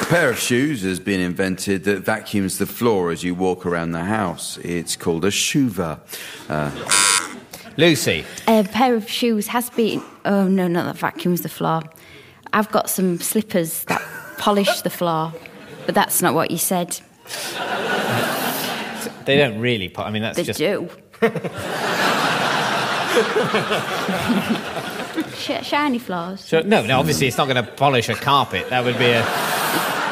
a 0.00 0.06
pair 0.08 0.30
of 0.30 0.38
shoes 0.38 0.80
has 0.82 1.00
been 1.00 1.20
invented 1.20 1.84
that 1.84 2.00
vacuums 2.00 2.56
the 2.56 2.66
floor 2.66 3.10
as 3.10 3.22
you 3.22 3.34
walk 3.34 3.66
around 3.66 3.92
the 3.92 4.04
house. 4.04 4.56
It's 4.58 4.96
called 4.96 5.26
a 5.26 5.30
shoever. 5.30 6.00
Uh, 6.48 6.70
Lucy. 7.80 8.24
A 8.46 8.62
pair 8.64 8.94
of 8.94 9.08
shoes 9.08 9.46
has 9.48 9.70
been. 9.70 10.02
Oh 10.24 10.46
no, 10.46 10.68
not 10.68 10.84
that 10.84 10.96
vacuums 10.98 11.40
the 11.40 11.48
floor. 11.48 11.82
I've 12.52 12.70
got 12.70 12.90
some 12.90 13.18
slippers 13.20 13.84
that 13.84 14.02
polish 14.38 14.82
the 14.82 14.90
floor, 14.90 15.32
but 15.86 15.94
that's 15.94 16.20
not 16.20 16.34
what 16.34 16.50
you 16.50 16.58
said. 16.58 17.00
They 19.24 19.38
don't 19.38 19.60
really 19.60 19.88
put. 19.88 20.06
I 20.06 20.10
mean, 20.10 20.22
that's 20.22 20.36
They 20.36 20.44
just. 20.44 20.58
do. 20.58 20.88
Sh- 25.36 25.64
shiny 25.66 25.98
floors. 25.98 26.40
So, 26.44 26.60
no, 26.60 26.84
no. 26.84 26.98
Obviously, 26.98 27.26
it's 27.26 27.36
not 27.38 27.48
going 27.48 27.64
to 27.64 27.70
polish 27.72 28.08
a 28.08 28.14
carpet. 28.14 28.68
That 28.70 28.84
would 28.84 28.98
be 28.98 29.06
a. 29.10 29.22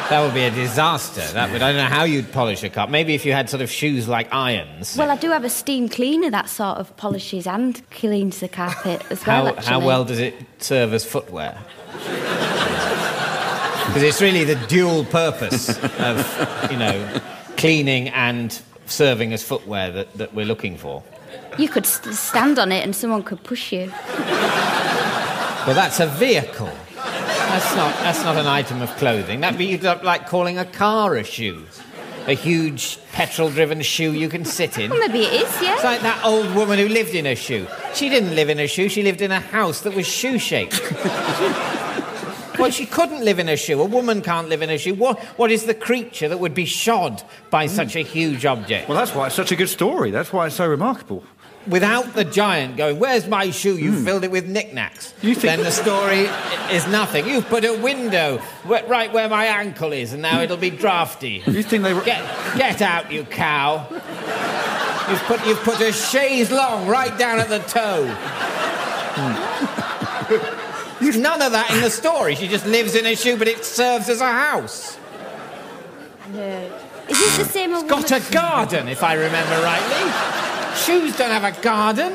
That 0.09 0.21
would 0.25 0.33
be 0.33 0.43
a 0.43 0.51
disaster. 0.51 1.21
That 1.33 1.51
would. 1.51 1.61
I 1.61 1.71
don't 1.71 1.77
know 1.77 1.95
how 1.95 2.03
you'd 2.03 2.31
polish 2.31 2.63
a 2.63 2.69
cup. 2.69 2.89
Maybe 2.89 3.13
if 3.13 3.25
you 3.25 3.31
had 3.33 3.49
sort 3.49 3.61
of 3.61 3.69
shoes 3.69 4.07
like 4.07 4.33
irons. 4.33 4.97
Well, 4.97 5.11
I 5.11 5.17
do 5.17 5.29
have 5.29 5.43
a 5.43 5.49
steam 5.49 5.87
cleaner 5.87 6.31
that 6.31 6.49
sort 6.49 6.77
of 6.77 6.95
polishes 6.97 7.45
and 7.45 7.79
cleans 7.91 8.39
the 8.39 8.47
carpet 8.47 9.03
as 9.11 9.25
well. 9.25 9.53
How, 9.55 9.61
how 9.61 9.79
well 9.85 10.03
does 10.05 10.19
it 10.19 10.33
serve 10.57 10.93
as 10.93 11.05
footwear? 11.05 11.57
Because 13.89 14.03
it's 14.03 14.21
really 14.21 14.43
the 14.43 14.53
dual 14.67 15.03
purpose 15.03 15.69
of, 15.97 16.69
you 16.69 16.77
know, 16.77 17.19
cleaning 17.57 18.09
and 18.09 18.61
serving 18.85 19.33
as 19.33 19.41
footwear 19.43 19.89
that, 19.91 20.13
that 20.13 20.35
we're 20.35 20.45
looking 20.45 20.77
for. 20.77 21.01
You 21.57 21.69
could 21.69 21.87
st- 21.87 22.13
stand 22.13 22.59
on 22.59 22.71
it 22.71 22.83
and 22.83 22.95
someone 22.95 23.23
could 23.23 23.43
push 23.43 23.71
you. 23.71 23.91
Well, 25.65 25.73
that's 25.73 25.99
a 25.99 26.05
vehicle. 26.05 26.71
That's 27.49 27.75
not, 27.75 27.95
that's 28.03 28.23
not 28.23 28.37
an 28.37 28.45
item 28.45 28.81
of 28.81 28.89
clothing. 28.97 29.41
That'd 29.41 29.57
be 29.57 29.77
like 29.77 30.27
calling 30.27 30.57
a 30.59 30.65
car 30.65 31.15
a 31.15 31.23
shoe. 31.23 31.65
A 32.27 32.33
huge 32.33 32.99
petrol 33.11 33.49
driven 33.49 33.81
shoe 33.81 34.13
you 34.13 34.29
can 34.29 34.45
sit 34.45 34.77
in. 34.77 34.91
Well, 34.91 34.99
maybe 34.99 35.21
it 35.25 35.41
is, 35.41 35.61
yeah. 35.61 35.73
It's 35.73 35.83
like 35.83 36.01
that 36.01 36.23
old 36.23 36.53
woman 36.53 36.77
who 36.77 36.87
lived 36.87 37.15
in 37.15 37.25
a 37.25 37.35
shoe. 37.35 37.65
She 37.95 38.07
didn't 38.07 38.35
live 38.35 38.49
in 38.49 38.59
a 38.59 38.67
shoe, 38.67 38.87
she 38.87 39.01
lived 39.01 39.21
in 39.21 39.31
a 39.31 39.39
house 39.39 39.81
that 39.81 39.95
was 39.95 40.07
shoe 40.07 40.37
shaped. 40.37 40.79
Well, 42.59 42.71
she 42.71 42.85
couldn't 42.85 43.23
live 43.23 43.39
in 43.39 43.47
a 43.47 43.55
shoe. 43.55 43.81
A 43.81 43.85
woman 43.85 44.21
can't 44.21 44.49
live 44.49 44.61
in 44.61 44.69
a 44.69 44.77
shoe. 44.77 44.93
What, 44.93 45.17
what 45.37 45.49
is 45.49 45.63
the 45.63 45.73
creature 45.73 46.27
that 46.27 46.39
would 46.39 46.53
be 46.53 46.65
shod 46.65 47.23
by 47.49 47.67
such 47.67 47.95
a 47.95 48.01
huge 48.01 48.45
object? 48.45 48.89
Well, 48.89 48.97
that's 48.97 49.15
why 49.15 49.27
it's 49.27 49.35
such 49.35 49.53
a 49.53 49.55
good 49.55 49.69
story. 49.69 50.11
That's 50.11 50.33
why 50.33 50.47
it's 50.47 50.57
so 50.57 50.67
remarkable. 50.67 51.23
Without 51.67 52.13
the 52.13 52.23
giant 52.23 52.77
going, 52.77 52.97
Where's 52.99 53.27
my 53.27 53.51
shoe? 53.51 53.77
You 53.77 54.03
filled 54.03 54.23
it 54.23 54.31
with 54.31 54.47
knickknacks. 54.47 55.11
Hmm. 55.11 55.27
You 55.27 55.35
think- 55.35 55.55
Then 55.57 55.63
the 55.63 55.71
story 55.71 56.27
is 56.75 56.87
nothing. 56.87 57.27
You've 57.27 57.47
put 57.47 57.63
a 57.65 57.73
window 57.73 58.41
right 58.65 59.11
where 59.11 59.27
my 59.29 59.45
ankle 59.45 59.91
is, 59.91 60.13
and 60.13 60.21
now 60.21 60.41
it'll 60.41 60.57
be 60.57 60.69
drafty. 60.71 61.43
You 61.45 61.61
think 61.63 61.83
they 61.83 61.93
were. 61.93 62.01
Get, 62.01 62.23
get 62.57 62.81
out, 62.81 63.11
you 63.11 63.23
cow. 63.25 63.85
You've 65.09 65.21
put, 65.23 65.45
you've 65.45 65.59
put 65.63 65.81
a 65.81 65.91
chaise 65.91 66.49
long 66.51 66.87
right 66.87 67.15
down 67.17 67.39
at 67.39 67.49
the 67.49 67.59
toe. 67.59 68.05
There's 71.01 71.17
none 71.17 71.41
of 71.41 71.51
that 71.53 71.71
in 71.71 71.81
the 71.81 71.89
story. 71.89 72.35
She 72.35 72.47
just 72.47 72.65
lives 72.65 72.93
in 72.95 73.05
a 73.05 73.15
shoe, 73.15 73.37
but 73.37 73.47
it 73.47 73.63
serves 73.65 74.09
as 74.09 74.21
a 74.21 74.31
house. 74.31 74.97
Is 76.33 77.17
this 77.17 77.37
the 77.37 77.45
same 77.45 77.73
old 77.73 77.87
Got 77.89 78.03
woman? 78.11 78.27
a 78.27 78.31
garden, 78.31 78.87
if 78.87 79.01
I 79.03 79.13
remember 79.13 79.61
rightly. 79.63 80.48
Shoes 80.85 81.15
don't 81.17 81.31
have 81.31 81.43
a 81.43 81.61
garden. 81.61 82.13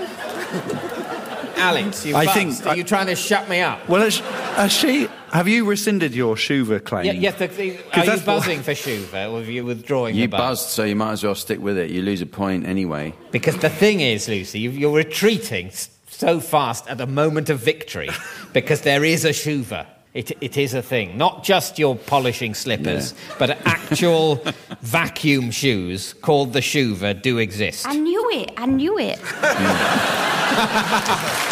Alex, 1.57 2.05
you 2.05 2.17
I 2.17 2.27
think- 2.27 2.67
Are 2.67 2.77
you 2.77 2.85
trying 2.85 3.07
to 3.07 3.15
shut 3.15 3.49
me 3.49 3.61
up? 3.61 3.89
Well, 3.89 4.03
has, 4.03 4.19
has 4.57 4.73
she. 4.73 5.09
Have 5.33 5.49
you 5.49 5.65
rescinded 5.65 6.15
your 6.15 6.37
Shuva 6.37 6.83
claim? 6.85 7.07
Yeah, 7.07 7.13
yes, 7.13 7.39
the, 7.39 7.47
the, 7.47 7.63
are 7.63 7.73
you 7.73 7.81
that's 7.93 8.09
what- 8.09 8.27
buzzing 8.27 8.63
for 8.63 8.73
Shuva, 8.73 9.31
or 9.33 9.39
are 9.39 9.43
you 9.43 9.65
withdrawing 9.65 10.15
You 10.15 10.23
the 10.23 10.29
buzz? 10.29 10.61
buzzed, 10.61 10.71
so 10.71 10.85
you 10.85 10.97
might 10.97 11.13
as 11.13 11.25
well 11.25 11.35
stick 11.35 11.61
with 11.61 11.79
it. 11.79 11.91
You 11.91 12.03
lose 12.03 12.21
a 12.23 12.27
point 12.27 12.67
anyway. 12.67 13.15
Because 13.31 13.57
the 13.59 13.71
thing 13.71 14.01
is, 14.01 14.29
Lucy, 14.29 14.61
you- 14.61 14.71
you're 14.71 14.95
retreating 14.97 15.71
so 16.09 16.41
fast 16.41 16.87
at 16.89 16.99
the 16.99 17.07
moment 17.07 17.51
of 17.51 17.61
victory 17.61 18.11
because 18.53 18.83
there 18.83 19.05
is 19.05 19.25
a 19.25 19.31
Shuva. 19.31 19.87
It, 20.15 20.31
it 20.41 20.57
is 20.57 20.75
a 20.75 20.83
thing. 20.83 21.19
Not 21.19 21.43
just 21.43 21.77
your 21.77 21.97
polishing 21.97 22.55
slippers, 22.55 23.15
but 23.37 23.51
actual 23.67 24.37
vacuum 24.81 25.51
shoes 25.51 26.13
called 26.13 26.53
the 26.53 26.61
Shuva 26.61 27.21
do 27.21 27.39
exist. 27.39 27.85
I 27.87 27.95
knew 27.97 28.31
it. 28.31 28.53
I 28.57 28.67
knew 28.67 28.97
it. 28.99 29.19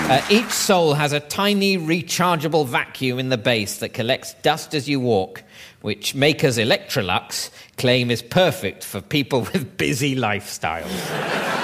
Uh, 0.03 0.21
each 0.29 0.49
sole 0.49 0.93
has 0.93 1.13
a 1.13 1.19
tiny 1.21 1.77
rechargeable 1.77 2.67
vacuum 2.67 3.19
in 3.19 3.29
the 3.29 3.37
base 3.37 3.77
that 3.77 3.89
collects 3.89 4.33
dust 4.41 4.75
as 4.75 4.87
you 4.87 4.99
walk, 4.99 5.43
which 5.81 6.13
makers 6.13 6.57
Electrolux 6.57 7.49
claim 7.77 8.11
is 8.11 8.21
perfect 8.21 8.83
for 8.83 8.99
people 8.99 9.41
with 9.53 9.77
busy 9.77 10.13
lifestyles. 10.15 11.62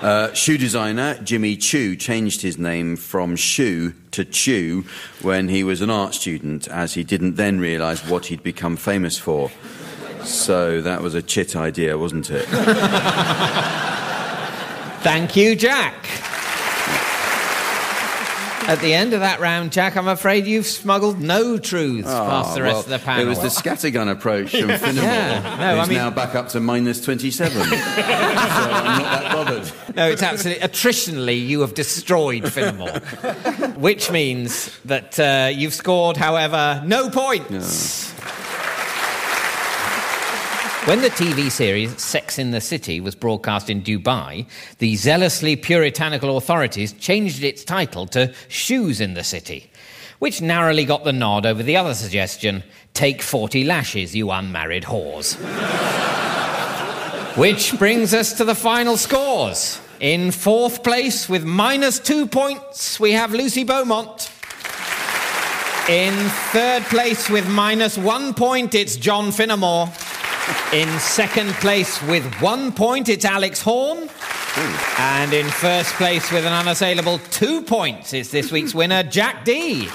Uh, 0.00 0.32
shoe 0.32 0.56
designer 0.56 1.14
Jimmy 1.22 1.56
Choo 1.56 1.94
changed 1.94 2.40
his 2.40 2.56
name 2.56 2.96
from 2.96 3.36
Shoe 3.36 3.92
to 4.12 4.24
Chew 4.24 4.84
when 5.20 5.48
he 5.48 5.62
was 5.62 5.82
an 5.82 5.90
art 5.90 6.14
student, 6.14 6.68
as 6.68 6.94
he 6.94 7.04
didn't 7.04 7.34
then 7.36 7.60
realise 7.60 8.00
what 8.08 8.26
he'd 8.26 8.42
become 8.42 8.76
famous 8.76 9.18
for. 9.18 9.50
So 10.24 10.80
that 10.80 11.02
was 11.02 11.14
a 11.14 11.20
chit 11.20 11.54
idea, 11.54 11.98
wasn't 11.98 12.30
it? 12.30 12.46
Thank 15.02 15.36
you, 15.36 15.54
Jack. 15.54 16.06
At 18.70 18.78
the 18.80 18.94
end 18.94 19.14
of 19.14 19.20
that 19.20 19.40
round, 19.40 19.72
Jack, 19.72 19.96
I'm 19.96 20.06
afraid 20.06 20.46
you've 20.46 20.64
smuggled 20.66 21.18
no 21.20 21.58
truths 21.58 22.06
past 22.06 22.54
the 22.54 22.62
rest 22.62 22.76
Oh, 22.76 22.78
of 22.80 22.84
the 22.86 22.90
well, 22.92 22.98
panel. 23.00 23.26
It 23.26 23.28
was 23.28 23.40
the 23.40 23.48
scattergun 23.48 24.08
approach 24.08 24.52
from 24.52 24.60
Finnemore. 24.70 25.02
Yeah, 25.02 25.56
no, 25.58 25.76
who's 25.76 25.86
I 25.86 25.88
mean- 25.88 25.98
now 25.98 26.10
back 26.10 26.36
up 26.36 26.50
to 26.50 26.60
minus 26.60 27.00
27. 27.00 27.52
so 27.52 27.60
I'm 27.64 27.72
not 27.72 29.02
that 29.02 29.32
bothered. 29.32 29.96
No, 29.96 30.08
it's 30.08 30.22
absolutely 30.22 30.62
attritionally 30.62 31.44
you 31.44 31.62
have 31.62 31.74
destroyed 31.74 32.44
Finnemore, 32.44 33.74
which 33.76 34.08
means 34.12 34.70
that 34.84 35.18
uh, 35.18 35.50
you've 35.52 35.74
scored, 35.74 36.16
however, 36.16 36.80
no 36.86 37.10
points. 37.10 38.14
When 40.86 41.02
the 41.02 41.10
TV 41.10 41.50
series 41.50 42.00
Sex 42.00 42.38
in 42.38 42.52
the 42.52 42.60
City 42.60 43.02
was 43.02 43.14
broadcast 43.14 43.68
in 43.68 43.82
Dubai, 43.82 44.46
the 44.78 44.96
zealously 44.96 45.54
puritanical 45.54 46.38
authorities 46.38 46.94
changed 46.94 47.44
its 47.44 47.64
title 47.64 48.06
to 48.06 48.32
Shoes 48.48 48.98
in 48.98 49.12
the 49.12 49.22
City, 49.22 49.70
which 50.20 50.40
narrowly 50.40 50.86
got 50.86 51.04
the 51.04 51.12
nod 51.12 51.44
over 51.44 51.62
the 51.62 51.76
other 51.76 51.92
suggestion 51.92 52.62
Take 52.94 53.20
40 53.20 53.64
lashes, 53.64 54.16
you 54.16 54.30
unmarried 54.30 54.84
whores. 54.84 55.36
Which 57.36 57.78
brings 57.78 58.12
us 58.12 58.32
to 58.38 58.44
the 58.44 58.54
final 58.54 58.96
scores. 58.96 59.80
In 60.00 60.30
fourth 60.30 60.82
place 60.82 61.28
with 61.28 61.44
minus 61.44 61.98
two 61.98 62.26
points, 62.26 62.98
we 62.98 63.12
have 63.12 63.32
Lucy 63.32 63.64
Beaumont. 63.64 64.32
In 65.88 66.14
third 66.52 66.82
place 66.84 67.30
with 67.30 67.48
minus 67.48 67.98
one 67.98 68.34
point, 68.34 68.74
it's 68.74 68.96
John 68.96 69.26
Finnemore. 69.26 70.09
In 70.72 70.88
second 70.98 71.50
place 71.54 72.02
with 72.02 72.24
one 72.40 72.72
point, 72.72 73.08
it's 73.08 73.24
Alex 73.24 73.60
Horne. 73.60 74.08
And 74.98 75.32
in 75.32 75.46
first 75.46 75.92
place 75.94 76.30
with 76.32 76.44
an 76.44 76.52
unassailable 76.52 77.18
two 77.30 77.62
points, 77.62 78.12
is 78.12 78.30
this 78.30 78.50
week's 78.50 78.74
winner, 78.74 79.02
Jack 79.02 79.44
Dee. 79.44 79.86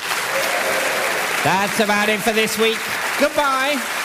That's 1.44 1.80
about 1.80 2.10
it 2.10 2.20
for 2.20 2.34
this 2.34 2.58
week. 2.58 2.80
Goodbye. 3.20 4.05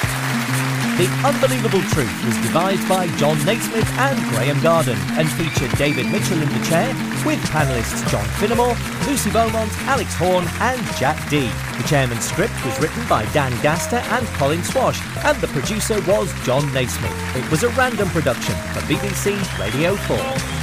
The 1.00 1.08
Unbelievable 1.24 1.80
Truth 1.88 2.26
was 2.26 2.36
devised 2.42 2.86
by 2.86 3.06
Jon 3.16 3.42
Naismith 3.46 3.88
and 3.96 4.18
Graham 4.34 4.60
Garden 4.60 4.98
and 5.12 5.26
featured 5.32 5.74
David 5.78 6.04
Mitchell 6.12 6.42
in 6.42 6.48
the 6.50 6.66
chair 6.66 6.88
with 7.24 7.40
panellists 7.48 8.06
John 8.10 8.26
Finnemore, 8.36 8.76
Lucy 9.06 9.30
Beaumont, 9.30 9.72
Alex 9.88 10.14
Horne 10.16 10.44
and 10.60 10.78
Jack 10.98 11.16
Dee. 11.30 11.48
The 11.78 11.88
chairman's 11.88 12.26
script 12.26 12.52
was 12.66 12.78
written 12.80 13.02
by 13.08 13.24
Dan 13.32 13.52
Gaster 13.62 13.96
and 13.96 14.26
Colin 14.36 14.62
Swash 14.62 15.00
and 15.24 15.40
the 15.40 15.48
producer 15.48 16.02
was 16.02 16.30
Jon 16.44 16.70
Naismith. 16.74 17.34
It 17.34 17.50
was 17.50 17.62
a 17.62 17.70
random 17.70 18.10
production 18.10 18.54
for 18.74 18.80
BBC 18.80 19.40
Radio 19.58 19.96
4. 19.96 20.59